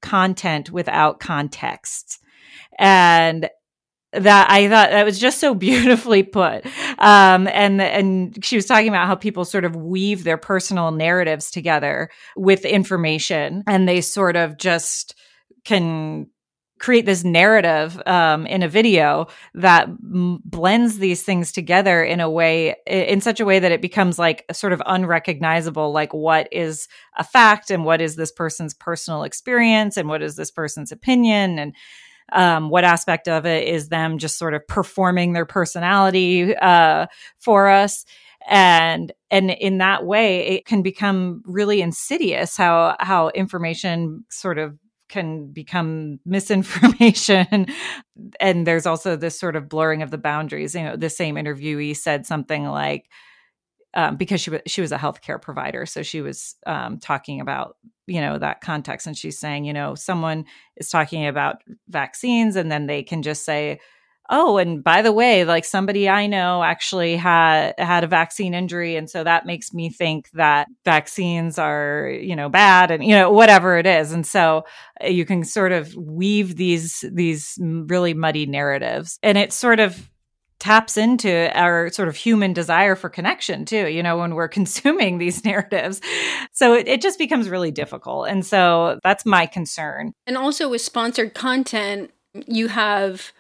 content 0.02 0.70
without 0.70 1.22
context. 1.22 2.20
And 2.78 3.50
that 4.12 4.50
I 4.50 4.68
thought 4.68 4.92
that 4.92 5.06
was 5.06 5.18
just 5.18 5.40
so 5.40 5.56
beautifully 5.56 6.24
put. 6.24 6.66
Um, 7.00 7.48
and 7.48 7.82
and 7.82 8.46
she 8.46 8.58
was 8.58 8.66
talking 8.66 8.90
about 8.90 9.08
how 9.08 9.16
people 9.16 9.46
sort 9.46 9.66
of 9.66 9.78
weave 9.78 10.26
their 10.26 10.38
personal 10.38 10.92
narratives 10.92 11.50
together 11.50 12.10
with 12.36 12.66
information, 12.66 13.64
and 13.66 13.88
they 13.88 14.02
sort 14.02 14.36
of 14.36 14.58
just 14.58 15.16
can 15.64 16.28
create 16.80 17.06
this 17.06 17.24
narrative 17.24 18.02
um, 18.06 18.46
in 18.48 18.62
a 18.62 18.68
video 18.68 19.28
that 19.54 19.88
m- 19.88 20.40
blends 20.44 20.98
these 20.98 21.24
things 21.24 21.52
together 21.52 22.04
in 22.04 22.20
a 22.20 22.30
way 22.30 22.76
in 22.86 23.22
such 23.22 23.40
a 23.40 23.46
way 23.46 23.60
that 23.60 23.72
it 23.72 23.82
becomes 23.82 24.20
like 24.20 24.46
sort 24.52 24.74
of 24.74 24.82
unrecognizable 24.86 25.94
like 25.94 26.14
what 26.14 26.48
is 26.52 26.88
a 27.18 27.24
fact 27.24 27.72
and 27.72 27.86
what 27.86 28.02
is 28.02 28.16
this 28.18 28.32
person's 28.32 28.74
personal 28.74 29.24
experience 29.24 29.96
and 29.96 30.10
what 30.10 30.22
is 30.22 30.36
this 30.36 30.52
person's 30.52 30.92
opinion 30.92 31.58
and 31.58 31.74
um, 32.34 32.70
what 32.70 32.84
aspect 32.84 33.28
of 33.28 33.46
it 33.46 33.68
is 33.68 33.90
them 33.90 34.18
just 34.18 34.38
sort 34.38 34.54
of 34.54 34.68
performing 34.68 35.34
their 35.34 35.46
personality 35.46 36.56
uh, 36.58 37.08
for 37.38 37.70
us. 37.70 38.06
And 38.48 39.12
and 39.32 39.50
in 39.50 39.80
that 39.80 40.06
way 40.06 40.48
it 40.48 40.66
can 40.68 40.84
become 40.84 41.42
really 41.46 41.82
insidious 41.82 42.56
how 42.56 42.96
how 43.00 43.30
information 43.30 44.24
sort 44.30 44.60
of 44.60 44.78
can 45.10 45.52
become 45.52 46.20
misinformation. 46.26 47.68
And 48.40 48.66
there's 48.66 48.86
also 48.86 49.16
this 49.16 49.40
sort 49.40 49.56
of 49.56 49.70
blurring 49.70 50.02
of 50.02 50.12
the 50.12 50.18
boundaries. 50.18 50.76
You 50.76 50.84
know 50.84 50.96
the 50.96 51.10
same 51.10 51.36
interviewee 51.36 51.96
said 51.96 52.26
something 52.26 52.66
like 52.66 53.10
um, 53.96 54.18
because 54.18 54.42
she 54.42 54.50
was 54.50 54.62
she 54.68 54.82
was 54.82 54.92
a 54.92 54.98
healthcare 54.98 55.42
provider, 55.42 55.86
so 55.86 56.04
she 56.04 56.22
was 56.22 56.56
um, 56.66 57.00
talking 57.00 57.40
about 57.40 57.78
you 58.08 58.20
know 58.20 58.38
that 58.38 58.62
context, 58.62 59.08
and 59.08 59.18
she's 59.18 59.40
saying, 59.40 59.64
you 59.64 59.74
know, 59.74 59.96
someone 59.96 60.46
is 60.76 60.90
talking 60.90 61.26
about 61.26 61.64
vaccines, 61.88 62.58
and 62.58 62.70
then 62.70 62.88
they 62.88 63.04
can 63.04 63.22
just 63.22 63.46
say, 63.46 63.80
oh, 64.30 64.58
and 64.58 64.84
by 64.84 65.02
the 65.02 65.12
way, 65.12 65.46
like 65.46 65.66
somebody 65.66 66.10
I 66.10 66.28
know 66.28 66.64
actually 66.64 67.16
had 67.16 67.74
had 67.78 68.04
a 68.04 68.08
vaccine 68.08 68.54
injury, 68.54 68.96
and 68.96 69.10
so 69.10 69.24
that 69.24 69.46
makes 69.46 69.74
me 69.74 69.90
think 69.90 70.30
that 70.32 70.68
vaccines 70.84 71.58
are 71.58 72.10
you 72.10 72.36
know 72.36 72.50
bad, 72.50 72.92
and 72.92 73.04
you 73.04 73.16
know 73.16 73.32
whatever 73.32 73.78
it 73.78 73.86
is, 73.86 74.12
and 74.12 74.26
so 74.26 74.66
uh, 75.04 75.08
you 75.08 75.26
can 75.26 75.44
sort 75.44 75.72
of 75.72 75.94
weave 75.96 76.56
these 76.56 77.04
these 77.12 77.58
really 77.62 78.14
muddy 78.14 78.46
narratives, 78.46 79.20
and 79.22 79.38
it 79.38 79.54
sort 79.54 79.80
of 79.80 80.10
taps 80.58 80.96
into 80.96 81.52
our 81.54 81.90
sort 81.90 82.08
of 82.08 82.16
human 82.16 82.54
desire 82.54 82.96
for 82.96 83.10
connection 83.10 83.66
too 83.66 83.90
you 83.90 84.02
know 84.02 84.18
when 84.18 84.34
we're 84.36 84.48
consuming 84.60 85.18
these 85.18 85.44
narratives. 85.44 86.02
So 86.54 86.74
it, 86.74 86.88
it, 86.88 87.02
just 87.02 87.20
becomes 87.20 87.50
really 87.50 87.72
difficult 87.72 88.30
and 88.30 88.46
so 88.46 89.00
that's 89.04 89.26
my 89.26 89.46
concern. 89.46 90.14
And 90.26 90.38
also 90.38 90.70
with 90.70 90.82
sponsored 90.82 91.34
content 91.34 92.12
you 92.48 92.68
have 92.68 93.32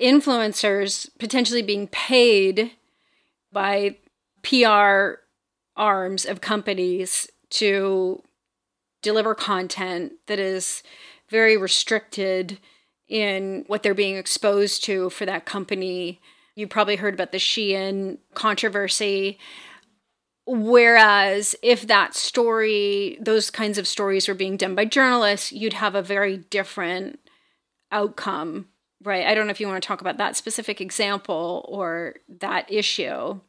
influencers 0.00 1.08
potentially 1.18 1.62
being 1.62 1.86
paid 1.88 2.72
by 3.52 3.96
pr 4.42 5.20
arms 5.76 6.24
of 6.24 6.40
companies 6.40 7.28
to 7.50 8.22
deliver 9.02 9.34
content 9.34 10.12
that 10.26 10.38
is 10.38 10.82
very 11.28 11.56
restricted 11.56 12.58
in 13.08 13.64
what 13.66 13.82
they're 13.82 13.94
being 13.94 14.16
exposed 14.16 14.84
to 14.84 15.10
for 15.10 15.26
that 15.26 15.44
company. 15.44 16.20
You 16.54 16.66
probably 16.66 16.96
heard 16.96 17.14
about 17.14 17.32
the 17.32 17.38
Shein 17.38 18.18
controversy. 18.34 19.38
Whereas 20.46 21.54
if 21.62 21.86
that 21.86 22.14
story, 22.14 23.18
those 23.20 23.50
kinds 23.50 23.78
of 23.78 23.88
stories 23.88 24.28
were 24.28 24.34
being 24.34 24.56
done 24.56 24.74
by 24.74 24.84
journalists, 24.84 25.52
you'd 25.52 25.72
have 25.74 25.94
a 25.94 26.02
very 26.02 26.36
different 26.36 27.18
outcome, 27.90 28.68
right? 29.04 29.26
I 29.26 29.34
don't 29.34 29.46
know 29.46 29.50
if 29.50 29.60
you 29.60 29.66
want 29.66 29.82
to 29.82 29.86
talk 29.86 30.00
about 30.00 30.18
that 30.18 30.36
specific 30.36 30.80
example 30.80 31.64
or 31.68 32.16
that 32.40 32.70
issue. 32.72 33.40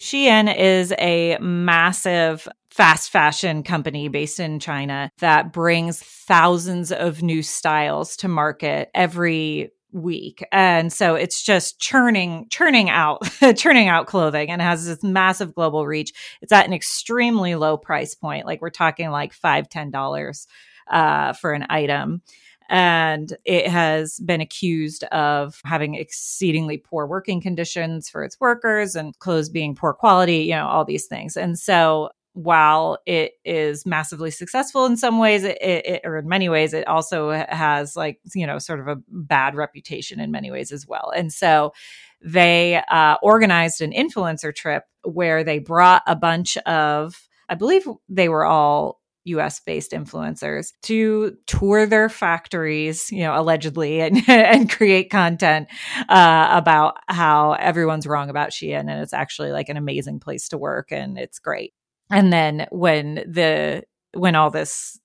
Shein 0.00 0.54
is 0.54 0.92
a 0.98 1.38
massive 1.40 2.46
fast 2.70 3.10
fashion 3.10 3.62
company 3.62 4.08
based 4.08 4.38
in 4.38 4.60
China 4.60 5.10
that 5.18 5.52
brings 5.52 6.00
thousands 6.00 6.92
of 6.92 7.22
new 7.22 7.42
styles 7.42 8.16
to 8.18 8.28
market 8.28 8.90
every 8.94 9.72
week 9.92 10.44
and 10.52 10.92
so 10.92 11.14
it's 11.14 11.42
just 11.42 11.80
churning 11.80 12.46
churning 12.50 12.90
out 12.90 13.22
churning 13.56 13.88
out 13.88 14.06
clothing 14.06 14.50
and 14.50 14.60
has 14.60 14.84
this 14.84 15.02
massive 15.02 15.54
global 15.54 15.86
reach 15.86 16.12
it's 16.42 16.52
at 16.52 16.66
an 16.66 16.74
extremely 16.74 17.54
low 17.54 17.78
price 17.78 18.14
point 18.14 18.44
like 18.44 18.60
we're 18.60 18.68
talking 18.68 19.10
like 19.10 19.32
five 19.32 19.68
ten 19.70 19.90
dollars 19.90 20.46
uh, 20.90 21.32
for 21.32 21.52
an 21.52 21.64
item 21.70 22.20
and 22.68 23.36
it 23.44 23.68
has 23.68 24.18
been 24.20 24.40
accused 24.40 25.04
of 25.04 25.60
having 25.64 25.94
exceedingly 25.94 26.78
poor 26.78 27.06
working 27.06 27.40
conditions 27.40 28.08
for 28.08 28.24
its 28.24 28.38
workers 28.40 28.94
and 28.94 29.18
clothes 29.18 29.48
being 29.48 29.74
poor 29.74 29.92
quality, 29.92 30.38
you 30.38 30.54
know, 30.54 30.66
all 30.66 30.84
these 30.84 31.06
things. 31.06 31.36
And 31.36 31.58
so 31.58 32.10
while 32.32 32.98
it 33.06 33.32
is 33.46 33.86
massively 33.86 34.30
successful 34.30 34.84
in 34.84 34.96
some 34.98 35.18
ways, 35.18 35.42
it, 35.42 35.56
it, 35.62 36.00
or 36.04 36.18
in 36.18 36.28
many 36.28 36.50
ways, 36.50 36.74
it 36.74 36.86
also 36.86 37.30
has 37.30 37.96
like, 37.96 38.20
you 38.34 38.46
know, 38.46 38.58
sort 38.58 38.78
of 38.78 38.88
a 38.88 39.00
bad 39.08 39.54
reputation 39.54 40.20
in 40.20 40.30
many 40.30 40.50
ways 40.50 40.70
as 40.70 40.86
well. 40.86 41.10
And 41.16 41.32
so 41.32 41.72
they 42.20 42.82
uh, 42.90 43.16
organized 43.22 43.80
an 43.80 43.92
influencer 43.92 44.54
trip 44.54 44.84
where 45.02 45.44
they 45.44 45.58
brought 45.58 46.02
a 46.06 46.14
bunch 46.14 46.58
of, 46.58 47.16
I 47.48 47.54
believe 47.54 47.88
they 48.08 48.28
were 48.28 48.44
all 48.44 49.00
US 49.26 49.60
based 49.60 49.92
influencers 49.92 50.72
to 50.82 51.36
tour 51.46 51.86
their 51.86 52.08
factories, 52.08 53.10
you 53.10 53.20
know, 53.20 53.38
allegedly, 53.38 54.00
and, 54.06 54.28
and 54.28 54.70
create 54.70 55.10
content 55.10 55.68
uh, 56.08 56.48
about 56.50 56.96
how 57.08 57.52
everyone's 57.52 58.06
wrong 58.06 58.30
about 58.30 58.50
Shein 58.50 58.80
and 58.80 58.90
it's 58.90 59.12
actually 59.12 59.52
like 59.52 59.68
an 59.68 59.76
amazing 59.76 60.20
place 60.20 60.48
to 60.48 60.58
work 60.58 60.92
and 60.92 61.18
it's 61.18 61.38
great. 61.38 61.72
And 62.10 62.32
then 62.32 62.66
when 62.70 63.16
the 63.26 63.82
when 64.12 64.34
all 64.34 64.50
this 64.50 64.98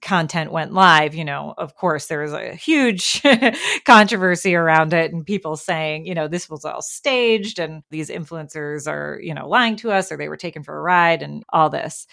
content 0.00 0.52
went 0.52 0.72
live, 0.72 1.14
you 1.14 1.24
know, 1.24 1.54
of 1.56 1.74
course, 1.74 2.06
there 2.06 2.22
was 2.22 2.32
a 2.32 2.54
huge 2.54 3.22
controversy 3.84 4.54
around 4.54 4.92
it 4.92 5.12
and 5.12 5.26
people 5.26 5.56
saying, 5.56 6.06
you 6.06 6.14
know, 6.14 6.28
this 6.28 6.48
was 6.48 6.64
all 6.64 6.82
staged 6.82 7.58
and 7.58 7.82
these 7.90 8.10
influencers 8.10 8.90
are, 8.90 9.18
you 9.22 9.34
know, 9.34 9.48
lying 9.48 9.76
to 9.76 9.90
us 9.90 10.10
or 10.10 10.16
they 10.16 10.28
were 10.28 10.36
taken 10.36 10.62
for 10.62 10.76
a 10.76 10.80
ride 10.80 11.22
and 11.22 11.44
all 11.52 11.70
this 11.70 12.06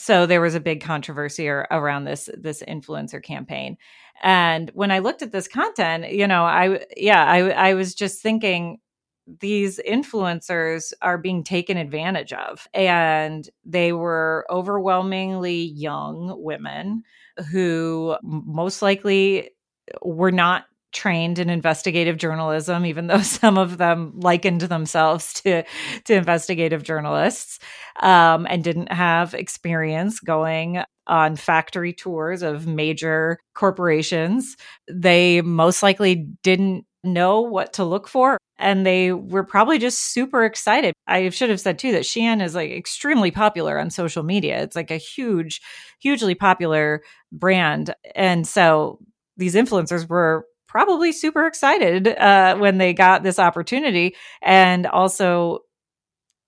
so 0.00 0.26
there 0.26 0.40
was 0.40 0.54
a 0.54 0.60
big 0.60 0.80
controversy 0.82 1.48
around 1.48 2.04
this 2.04 2.28
this 2.36 2.62
influencer 2.66 3.22
campaign. 3.22 3.76
And 4.22 4.70
when 4.74 4.90
i 4.90 4.98
looked 4.98 5.22
at 5.22 5.32
this 5.32 5.48
content 5.48 6.12
you 6.12 6.26
know 6.26 6.44
i 6.44 6.84
yeah 6.96 7.24
i 7.24 7.50
i 7.70 7.74
was 7.74 7.94
just 7.94 8.22
thinking 8.22 8.78
these 9.40 9.80
influencers 9.88 10.92
are 11.02 11.16
being 11.16 11.44
taken 11.44 11.76
advantage 11.76 12.32
of 12.32 12.66
and 12.74 13.48
they 13.64 13.92
were 13.92 14.46
overwhelmingly 14.50 15.62
young 15.62 16.34
women 16.42 17.02
who 17.50 18.16
most 18.22 18.82
likely 18.82 19.50
were 20.02 20.32
not 20.32 20.64
trained 20.92 21.38
in 21.38 21.50
investigative 21.50 22.16
journalism, 22.16 22.84
even 22.86 23.06
though 23.06 23.20
some 23.22 23.58
of 23.58 23.78
them 23.78 24.12
likened 24.16 24.62
themselves 24.62 25.32
to, 25.34 25.62
to 26.04 26.14
investigative 26.14 26.82
journalists 26.82 27.58
um, 28.00 28.46
and 28.48 28.64
didn't 28.64 28.92
have 28.92 29.34
experience 29.34 30.20
going 30.20 30.82
on 31.06 31.36
factory 31.36 31.92
tours 31.92 32.42
of 32.42 32.66
major 32.66 33.38
corporations. 33.54 34.56
They 34.88 35.40
most 35.42 35.82
likely 35.82 36.28
didn't 36.42 36.86
know 37.02 37.40
what 37.40 37.72
to 37.74 37.84
look 37.84 38.06
for 38.06 38.38
and 38.58 38.84
they 38.84 39.10
were 39.10 39.42
probably 39.42 39.78
just 39.78 40.12
super 40.12 40.44
excited. 40.44 40.92
I 41.06 41.30
should 41.30 41.48
have 41.50 41.60
said 41.60 41.78
too 41.78 41.92
that 41.92 42.02
Shein 42.02 42.42
is 42.42 42.54
like 42.54 42.70
extremely 42.70 43.30
popular 43.30 43.78
on 43.78 43.90
social 43.90 44.22
media. 44.22 44.62
It's 44.62 44.76
like 44.76 44.90
a 44.90 44.98
huge 44.98 45.62
hugely 45.98 46.34
popular 46.34 47.02
brand 47.32 47.94
and 48.14 48.46
so 48.46 48.98
these 49.36 49.54
influencers 49.54 50.06
were 50.08 50.44
probably 50.70 51.10
super 51.10 51.46
excited 51.46 52.06
uh, 52.06 52.56
when 52.56 52.78
they 52.78 52.94
got 52.94 53.24
this 53.24 53.40
opportunity. 53.40 54.14
And 54.40 54.86
also, 54.86 55.64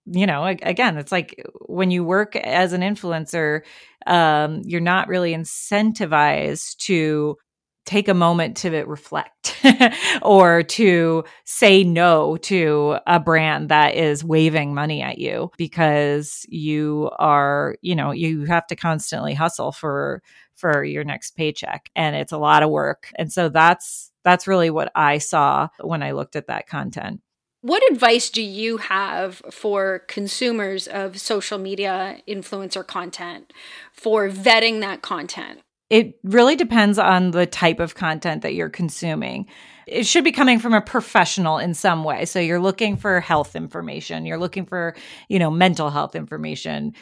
you 0.06 0.26
know, 0.26 0.44
again, 0.44 0.96
it's 0.96 1.11
like 1.11 1.44
when 1.66 1.90
you 1.90 2.04
work 2.04 2.37
as 2.37 2.72
an 2.72 2.82
influencer, 2.82 3.62
um, 4.06 4.62
you're 4.64 4.80
not 4.80 5.08
really 5.08 5.35
incentivized 5.35 6.76
to 6.76 7.37
take 7.85 8.06
a 8.06 8.14
moment 8.14 8.56
to 8.58 8.70
reflect 8.85 9.56
or 10.22 10.62
to 10.62 11.24
say 11.44 11.82
no 11.82 12.37
to 12.37 12.96
a 13.08 13.18
brand 13.18 13.70
that 13.70 13.96
is 13.96 14.22
waving 14.22 14.72
money 14.72 15.02
at 15.02 15.18
you 15.18 15.50
because 15.56 16.46
you 16.48 17.11
are, 17.18 17.74
you 17.82 17.96
know, 17.96 18.12
you 18.12 18.44
have 18.44 18.68
to 18.68 18.76
constantly 18.76 19.35
hustle 19.35 19.72
for 19.72 20.22
for 20.54 20.85
your 20.85 21.02
next 21.02 21.32
paycheck 21.32 21.90
and 21.96 22.14
it's 22.14 22.30
a 22.30 22.38
lot 22.38 22.62
of 22.62 22.70
work. 22.70 23.11
And 23.16 23.32
so 23.32 23.48
that's 23.48 24.12
that's 24.24 24.46
really 24.46 24.70
what 24.70 24.90
I 24.94 25.18
saw 25.18 25.68
when 25.80 26.02
I 26.02 26.12
looked 26.12 26.37
at 26.37 26.46
that 26.46 26.66
content. 26.66 27.20
What 27.62 27.82
advice 27.92 28.28
do 28.28 28.42
you 28.42 28.78
have 28.78 29.40
for 29.52 30.00
consumers 30.08 30.88
of 30.88 31.20
social 31.20 31.58
media 31.58 32.18
influencer 32.26 32.85
content 32.85 33.52
for 33.92 34.28
vetting 34.28 34.80
that 34.80 35.02
content? 35.02 35.61
It 35.88 36.18
really 36.24 36.56
depends 36.56 36.98
on 36.98 37.30
the 37.30 37.46
type 37.46 37.78
of 37.78 37.94
content 37.94 38.42
that 38.42 38.54
you're 38.54 38.68
consuming. 38.68 39.46
It 39.87 40.06
should 40.06 40.24
be 40.24 40.32
coming 40.32 40.58
from 40.58 40.74
a 40.74 40.80
professional 40.80 41.58
in 41.58 41.74
some 41.74 42.02
way. 42.02 42.24
So 42.24 42.40
you're 42.40 42.58
looking 42.58 42.96
for 42.96 43.20
health 43.20 43.54
information, 43.54 44.26
you're 44.26 44.38
looking 44.38 44.66
for, 44.66 44.96
you 45.28 45.38
know, 45.38 45.50
mental 45.50 45.90
health 45.90 46.16
information, 46.16 46.94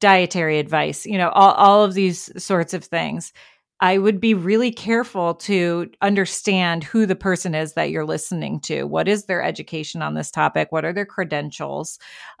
dietary 0.00 0.58
advice, 0.58 1.06
you 1.06 1.18
know, 1.18 1.28
all, 1.28 1.52
all 1.52 1.84
of 1.84 1.94
these 1.94 2.42
sorts 2.42 2.74
of 2.74 2.84
things 2.84 3.32
I 3.80 3.98
would 3.98 4.20
be 4.20 4.34
really 4.34 4.72
careful 4.72 5.34
to 5.34 5.90
understand 6.02 6.82
who 6.82 7.06
the 7.06 7.14
person 7.14 7.54
is 7.54 7.74
that 7.74 7.90
you're 7.90 8.04
listening 8.04 8.60
to. 8.60 8.84
What 8.84 9.06
is 9.06 9.24
their 9.24 9.42
education 9.42 10.02
on 10.02 10.14
this 10.14 10.30
topic? 10.30 10.72
What 10.72 10.84
are 10.84 10.92
their 10.92 11.06
credentials? 11.06 11.98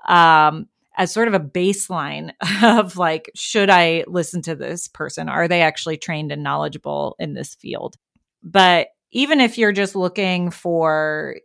Um, 0.08 0.66
as 0.96 1.12
sort 1.12 1.28
of 1.28 1.34
a 1.34 1.40
baseline 1.40 2.32
of 2.62 2.96
like, 2.96 3.30
should 3.34 3.70
I 3.70 4.04
listen 4.08 4.42
to 4.42 4.56
this 4.56 4.88
person? 4.88 5.28
Are 5.28 5.46
they 5.46 5.62
actually 5.62 5.96
trained 5.96 6.32
and 6.32 6.42
knowledgeable 6.42 7.14
in 7.20 7.34
this 7.34 7.54
field? 7.54 7.96
But 8.42 8.88
even 9.12 9.40
if 9.40 9.56
you're 9.56 9.72
just 9.72 9.94
looking 9.94 10.50
for 10.50 11.36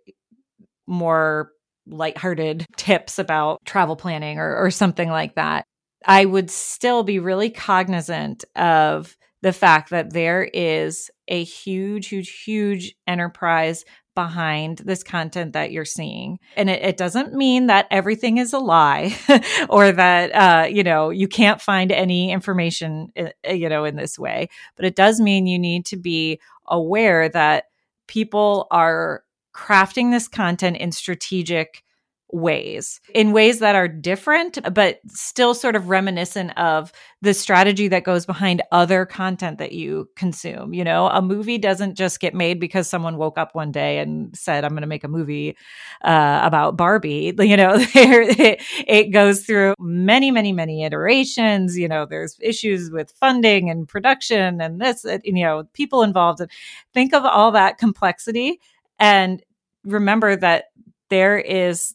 more 0.87 1.51
lighthearted 1.85 2.65
tips 2.77 3.19
about 3.19 3.63
travel 3.63 3.95
planning 3.95 4.39
or, 4.39 4.55
or 4.57 4.71
something 4.71 5.09
like 5.09 5.35
that, 5.35 5.65
I 6.05 6.25
would 6.25 6.49
still 6.49 7.03
be 7.03 7.19
really 7.19 7.49
cognizant 7.49 8.43
of 8.55 9.15
the 9.43 9.53
fact 9.53 9.89
that 9.89 10.13
there 10.13 10.49
is 10.53 11.11
a 11.27 11.43
huge, 11.43 12.07
huge, 12.07 12.29
huge 12.45 12.95
enterprise 13.05 13.83
behind 14.15 14.77
this 14.77 15.03
content 15.03 15.51
that 15.51 15.69
you're 15.73 15.83
seeing. 15.83 16.39
And 16.55 16.69
it, 16.69 16.81
it 16.81 16.97
doesn't 16.97 17.33
mean 17.33 17.67
that 17.67 17.87
everything 17.91 18.37
is 18.37 18.53
a 18.53 18.59
lie 18.59 19.17
or 19.69 19.91
that, 19.91 20.31
uh, 20.31 20.67
you 20.67 20.81
know, 20.81 21.09
you 21.09 21.27
can't 21.27 21.59
find 21.59 21.91
any 21.91 22.31
information, 22.31 23.11
uh, 23.19 23.51
you 23.51 23.67
know, 23.67 23.83
in 23.83 23.97
this 23.97 24.17
way. 24.17 24.47
But 24.77 24.85
it 24.85 24.95
does 24.95 25.19
mean 25.19 25.45
you 25.45 25.59
need 25.59 25.85
to 25.87 25.97
be 25.97 26.39
aware 26.65 27.27
that 27.27 27.65
people 28.07 28.67
are 28.71 29.25
crafting 29.53 30.11
this 30.11 30.29
content 30.29 30.77
in 30.77 30.93
strategic 30.93 31.83
ways 32.33 32.99
in 33.13 33.31
ways 33.31 33.59
that 33.59 33.75
are 33.75 33.87
different 33.87 34.57
but 34.73 34.99
still 35.07 35.53
sort 35.53 35.75
of 35.75 35.87
reminiscent 35.87 36.51
of 36.57 36.91
the 37.21 37.33
strategy 37.33 37.87
that 37.87 38.03
goes 38.03 38.25
behind 38.25 38.61
other 38.71 39.05
content 39.05 39.59
that 39.59 39.71
you 39.71 40.09
consume. 40.15 40.73
You 40.73 40.83
know 40.83 41.07
a 41.07 41.21
movie 41.21 41.59
doesn't 41.59 41.95
just 41.95 42.19
get 42.19 42.33
made 42.33 42.59
because 42.59 42.89
someone 42.89 43.17
woke 43.17 43.37
up 43.37 43.53
one 43.53 43.71
day 43.71 43.99
and 43.99 44.35
said 44.35 44.65
i'm 44.65 44.71
going 44.71 44.81
to 44.81 44.87
make 44.87 45.03
a 45.03 45.07
movie 45.07 45.55
uh, 46.03 46.41
about 46.43 46.75
barbie. 46.75 47.33
You 47.53 47.57
know 47.57 47.75
it, 47.77 49.11
goes 49.11 49.45
through 49.45 49.75
many 49.77 50.31
many 50.31 50.53
many 50.53 50.83
iterations. 50.83 51.77
You 51.77 51.87
know 51.87 52.07
there's 52.07 52.37
issues 52.41 52.89
with 52.89 53.11
funding 53.11 53.69
and 53.69 53.87
production 53.87 54.59
and 54.59 54.81
this 54.81 55.05
you 55.23 55.43
know 55.43 55.65
people 55.73 56.01
involved. 56.01 56.41
Think 56.93 57.13
of 57.13 57.25
all 57.25 57.51
that 57.51 57.77
complexity 57.77 58.59
and 58.97 59.43
remember 59.83 60.35
that 60.35 60.65
there 61.09 61.37
is 61.37 61.93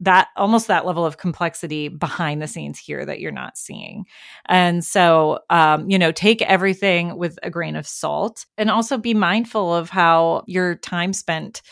that 0.00 0.28
almost 0.36 0.68
that 0.68 0.86
level 0.86 1.04
of 1.04 1.18
complexity 1.18 1.88
behind 1.88 2.40
the 2.40 2.46
scenes 2.46 2.78
here 2.78 3.04
that 3.04 3.20
you're 3.20 3.32
not 3.32 3.58
seeing. 3.58 4.04
And 4.46 4.84
so, 4.84 5.40
um, 5.50 5.90
you 5.90 5.98
know, 5.98 6.12
take 6.12 6.42
everything 6.42 7.16
with 7.16 7.38
a 7.42 7.50
grain 7.50 7.76
of 7.76 7.86
salt 7.86 8.46
and 8.56 8.70
also 8.70 8.98
be 8.98 9.14
mindful 9.14 9.74
of 9.74 9.90
how 9.90 10.44
your 10.46 10.76
time 10.76 11.12
spent, 11.12 11.62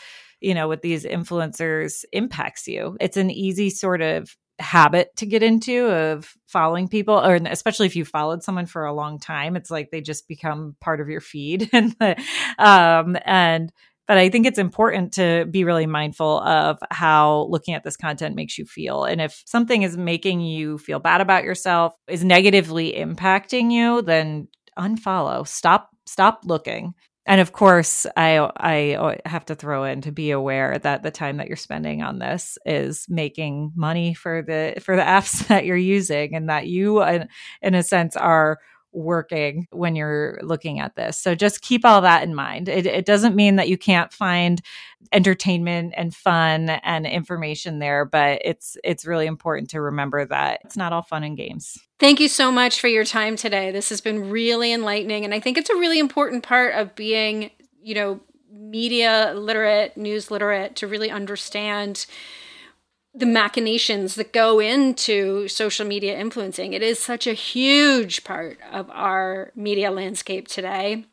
you 0.41 0.53
know, 0.53 0.67
with 0.67 0.81
these 0.81 1.05
influencers 1.05 2.03
impacts 2.11 2.67
you. 2.67 2.97
It's 2.99 3.17
an 3.17 3.31
easy 3.31 3.69
sort 3.69 4.01
of 4.01 4.35
habit 4.59 5.15
to 5.15 5.25
get 5.25 5.41
into 5.41 5.87
of 5.87 6.33
following 6.47 6.87
people 6.87 7.15
or 7.15 7.35
especially 7.35 7.85
if 7.85 7.95
you 7.95 8.03
followed 8.03 8.43
someone 8.43 8.65
for 8.65 8.83
a 8.83 8.93
long 8.93 9.17
time 9.17 9.55
it's 9.55 9.71
like 9.71 9.89
they 9.89 10.01
just 10.01 10.27
become 10.27 10.75
part 10.81 10.99
of 10.99 11.07
your 11.07 11.21
feed 11.21 11.69
and 11.73 11.95
um 12.57 13.15
and 13.25 13.71
but 14.09 14.17
I 14.17 14.29
think 14.29 14.47
it's 14.47 14.57
important 14.57 15.13
to 15.13 15.45
be 15.51 15.63
really 15.63 15.85
mindful 15.85 16.39
of 16.39 16.79
how 16.89 17.45
looking 17.51 17.75
at 17.75 17.83
this 17.83 17.95
content 17.95 18.35
makes 18.35 18.57
you 18.57 18.65
feel. 18.65 19.03
And 19.03 19.21
if 19.21 19.43
something 19.45 19.83
is 19.83 19.97
making 19.97 20.41
you 20.41 20.79
feel 20.79 20.97
bad 20.97 21.21
about 21.21 21.43
yourself, 21.43 21.93
is 22.07 22.23
negatively 22.23 22.93
impacting 22.93 23.71
you, 23.71 24.01
then 24.01 24.47
unfollow. 24.79 25.47
Stop 25.47 25.91
stop 26.07 26.41
looking. 26.45 26.95
And 27.27 27.39
of 27.39 27.51
course, 27.51 28.07
I 28.17 28.49
I 28.57 29.19
have 29.27 29.45
to 29.45 29.53
throw 29.53 29.83
in 29.83 30.01
to 30.01 30.11
be 30.11 30.31
aware 30.31 30.79
that 30.79 31.03
the 31.03 31.11
time 31.11 31.37
that 31.37 31.45
you're 31.45 31.55
spending 31.55 32.01
on 32.01 32.17
this 32.17 32.57
is 32.65 33.05
making 33.09 33.73
money 33.75 34.15
for 34.15 34.41
the 34.41 34.81
for 34.81 34.95
the 34.95 35.01
apps 35.17 35.47
that 35.49 35.67
you're 35.67 35.77
using, 35.77 36.33
and 36.33 36.49
that 36.49 36.65
you, 36.65 37.03
in, 37.03 37.27
in 37.61 37.75
a 37.75 37.83
sense, 37.83 38.15
are 38.15 38.57
working 38.91 39.67
when 39.71 39.95
you're 39.95 40.39
looking 40.41 40.79
at 40.79 40.95
this. 40.95 41.19
So 41.19 41.35
just 41.35 41.61
keep 41.61 41.85
all 41.85 42.01
that 42.01 42.23
in 42.23 42.33
mind. 42.33 42.67
It, 42.67 42.85
it, 42.85 43.05
doesn't 43.05 43.35
mean 43.35 43.55
that 43.57 43.69
you 43.69 43.77
can't 43.77 44.11
find 44.11 44.61
entertainment 45.11 45.93
and 45.95 46.13
fun 46.13 46.69
and 46.69 47.05
information 47.05 47.79
there, 47.79 48.05
but 48.05 48.41
it's 48.43 48.77
it's 48.83 49.05
really 49.05 49.25
important 49.25 49.69
to 49.71 49.81
remember 49.81 50.25
that 50.25 50.61
it's 50.63 50.77
not 50.77 50.93
all 50.93 51.01
fun 51.01 51.23
and 51.23 51.37
games. 51.37 51.77
Thank 51.99 52.19
you 52.19 52.27
so 52.27 52.51
much 52.51 52.79
for 52.79 52.87
your 52.87 53.05
time 53.05 53.35
today. 53.35 53.71
This 53.71 53.89
has 53.89 54.01
been 54.01 54.29
really 54.29 54.73
enlightening 54.73 55.25
and 55.25 55.33
I 55.33 55.39
think 55.39 55.57
it's 55.57 55.69
a 55.69 55.75
really 55.75 55.99
important 55.99 56.43
part 56.43 56.75
of 56.75 56.95
being, 56.95 57.51
you 57.81 57.95
know, 57.95 58.19
media 58.51 59.33
literate, 59.35 59.97
news 59.97 60.29
literate 60.31 60.75
to 60.77 60.87
really 60.87 61.09
understand 61.09 62.05
the 63.19 63.25
machinations 63.25 64.15
that 64.15 64.31
go 64.31 64.59
into 64.59 65.47
social 65.47 65.85
media 65.85 66.17
influencing. 66.17 66.73
It 66.73 66.81
is 66.81 66.99
such 66.99 67.27
a 67.27 67.33
huge 67.33 68.23
part 68.23 68.57
of 68.71 68.89
our 68.91 69.51
media 69.55 69.91
landscape 69.91 70.47
today. 70.47 71.05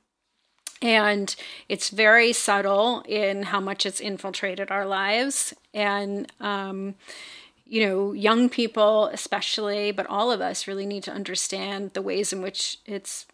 And 0.81 1.35
it's 1.69 1.89
very 1.89 2.33
subtle 2.33 3.03
in 3.09 3.45
how 3.45 3.61
much 3.61 3.87
it's 3.87 4.01
infiltrated 4.01 4.71
our 4.71 4.87
lives. 4.87 5.55
And, 5.75 6.31
um, 6.41 6.95
you 7.65 7.87
know, 7.87 8.13
young 8.13 8.49
people, 8.49 9.07
especially, 9.07 9.91
but 9.91 10.07
all 10.07 10.31
of 10.31 10.41
us 10.41 10.69
really 10.69 10.87
need 10.87 11.03
to 11.05 11.13
understand 11.13 11.93
the 11.95 12.03
ways 12.03 12.33
in 12.33 12.41
which 12.41 12.79
it's, 12.87 13.27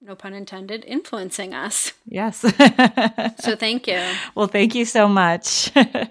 no 0.00 0.14
pun 0.14 0.32
intended, 0.32 0.84
influencing 0.86 1.52
us. 1.54 1.92
Yes. 2.06 2.38
so 3.40 3.56
thank 3.56 3.86
you. 3.86 4.00
Well, 4.34 4.46
thank 4.46 4.74
you 4.74 4.84
so 4.84 5.08
much. 5.08 5.72
it 5.76 6.08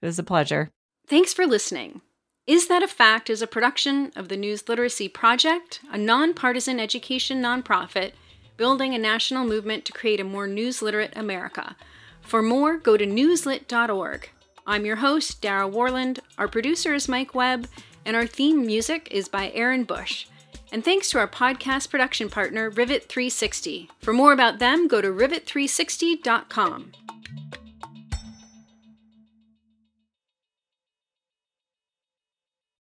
was 0.00 0.18
a 0.18 0.24
pleasure. 0.24 0.70
Thanks 1.10 1.34
for 1.34 1.44
listening. 1.44 2.02
Is 2.46 2.68
That 2.68 2.84
a 2.84 2.86
Fact 2.86 3.28
is 3.30 3.42
a 3.42 3.48
production 3.48 4.12
of 4.14 4.28
the 4.28 4.36
News 4.36 4.68
Literacy 4.68 5.08
Project, 5.08 5.80
a 5.90 5.98
nonpartisan 5.98 6.78
education 6.78 7.42
nonprofit 7.42 8.12
building 8.56 8.94
a 8.94 8.98
national 8.98 9.44
movement 9.44 9.84
to 9.86 9.92
create 9.92 10.20
a 10.20 10.24
more 10.24 10.46
news 10.46 10.82
literate 10.82 11.12
America. 11.16 11.74
For 12.20 12.42
more, 12.42 12.76
go 12.76 12.96
to 12.96 13.04
newslit.org. 13.04 14.30
I'm 14.64 14.86
your 14.86 14.96
host, 14.96 15.42
Darragh 15.42 15.72
Worland. 15.72 16.20
Our 16.38 16.46
producer 16.46 16.94
is 16.94 17.08
Mike 17.08 17.34
Webb, 17.34 17.66
and 18.06 18.14
our 18.14 18.28
theme 18.28 18.64
music 18.64 19.08
is 19.10 19.28
by 19.28 19.50
Aaron 19.50 19.82
Bush. 19.82 20.28
And 20.70 20.84
thanks 20.84 21.10
to 21.10 21.18
our 21.18 21.26
podcast 21.26 21.90
production 21.90 22.30
partner, 22.30 22.70
Rivet360. 22.70 23.88
For 23.98 24.12
more 24.12 24.32
about 24.32 24.60
them, 24.60 24.86
go 24.86 25.00
to 25.00 25.08
rivet360.com. 25.08 26.92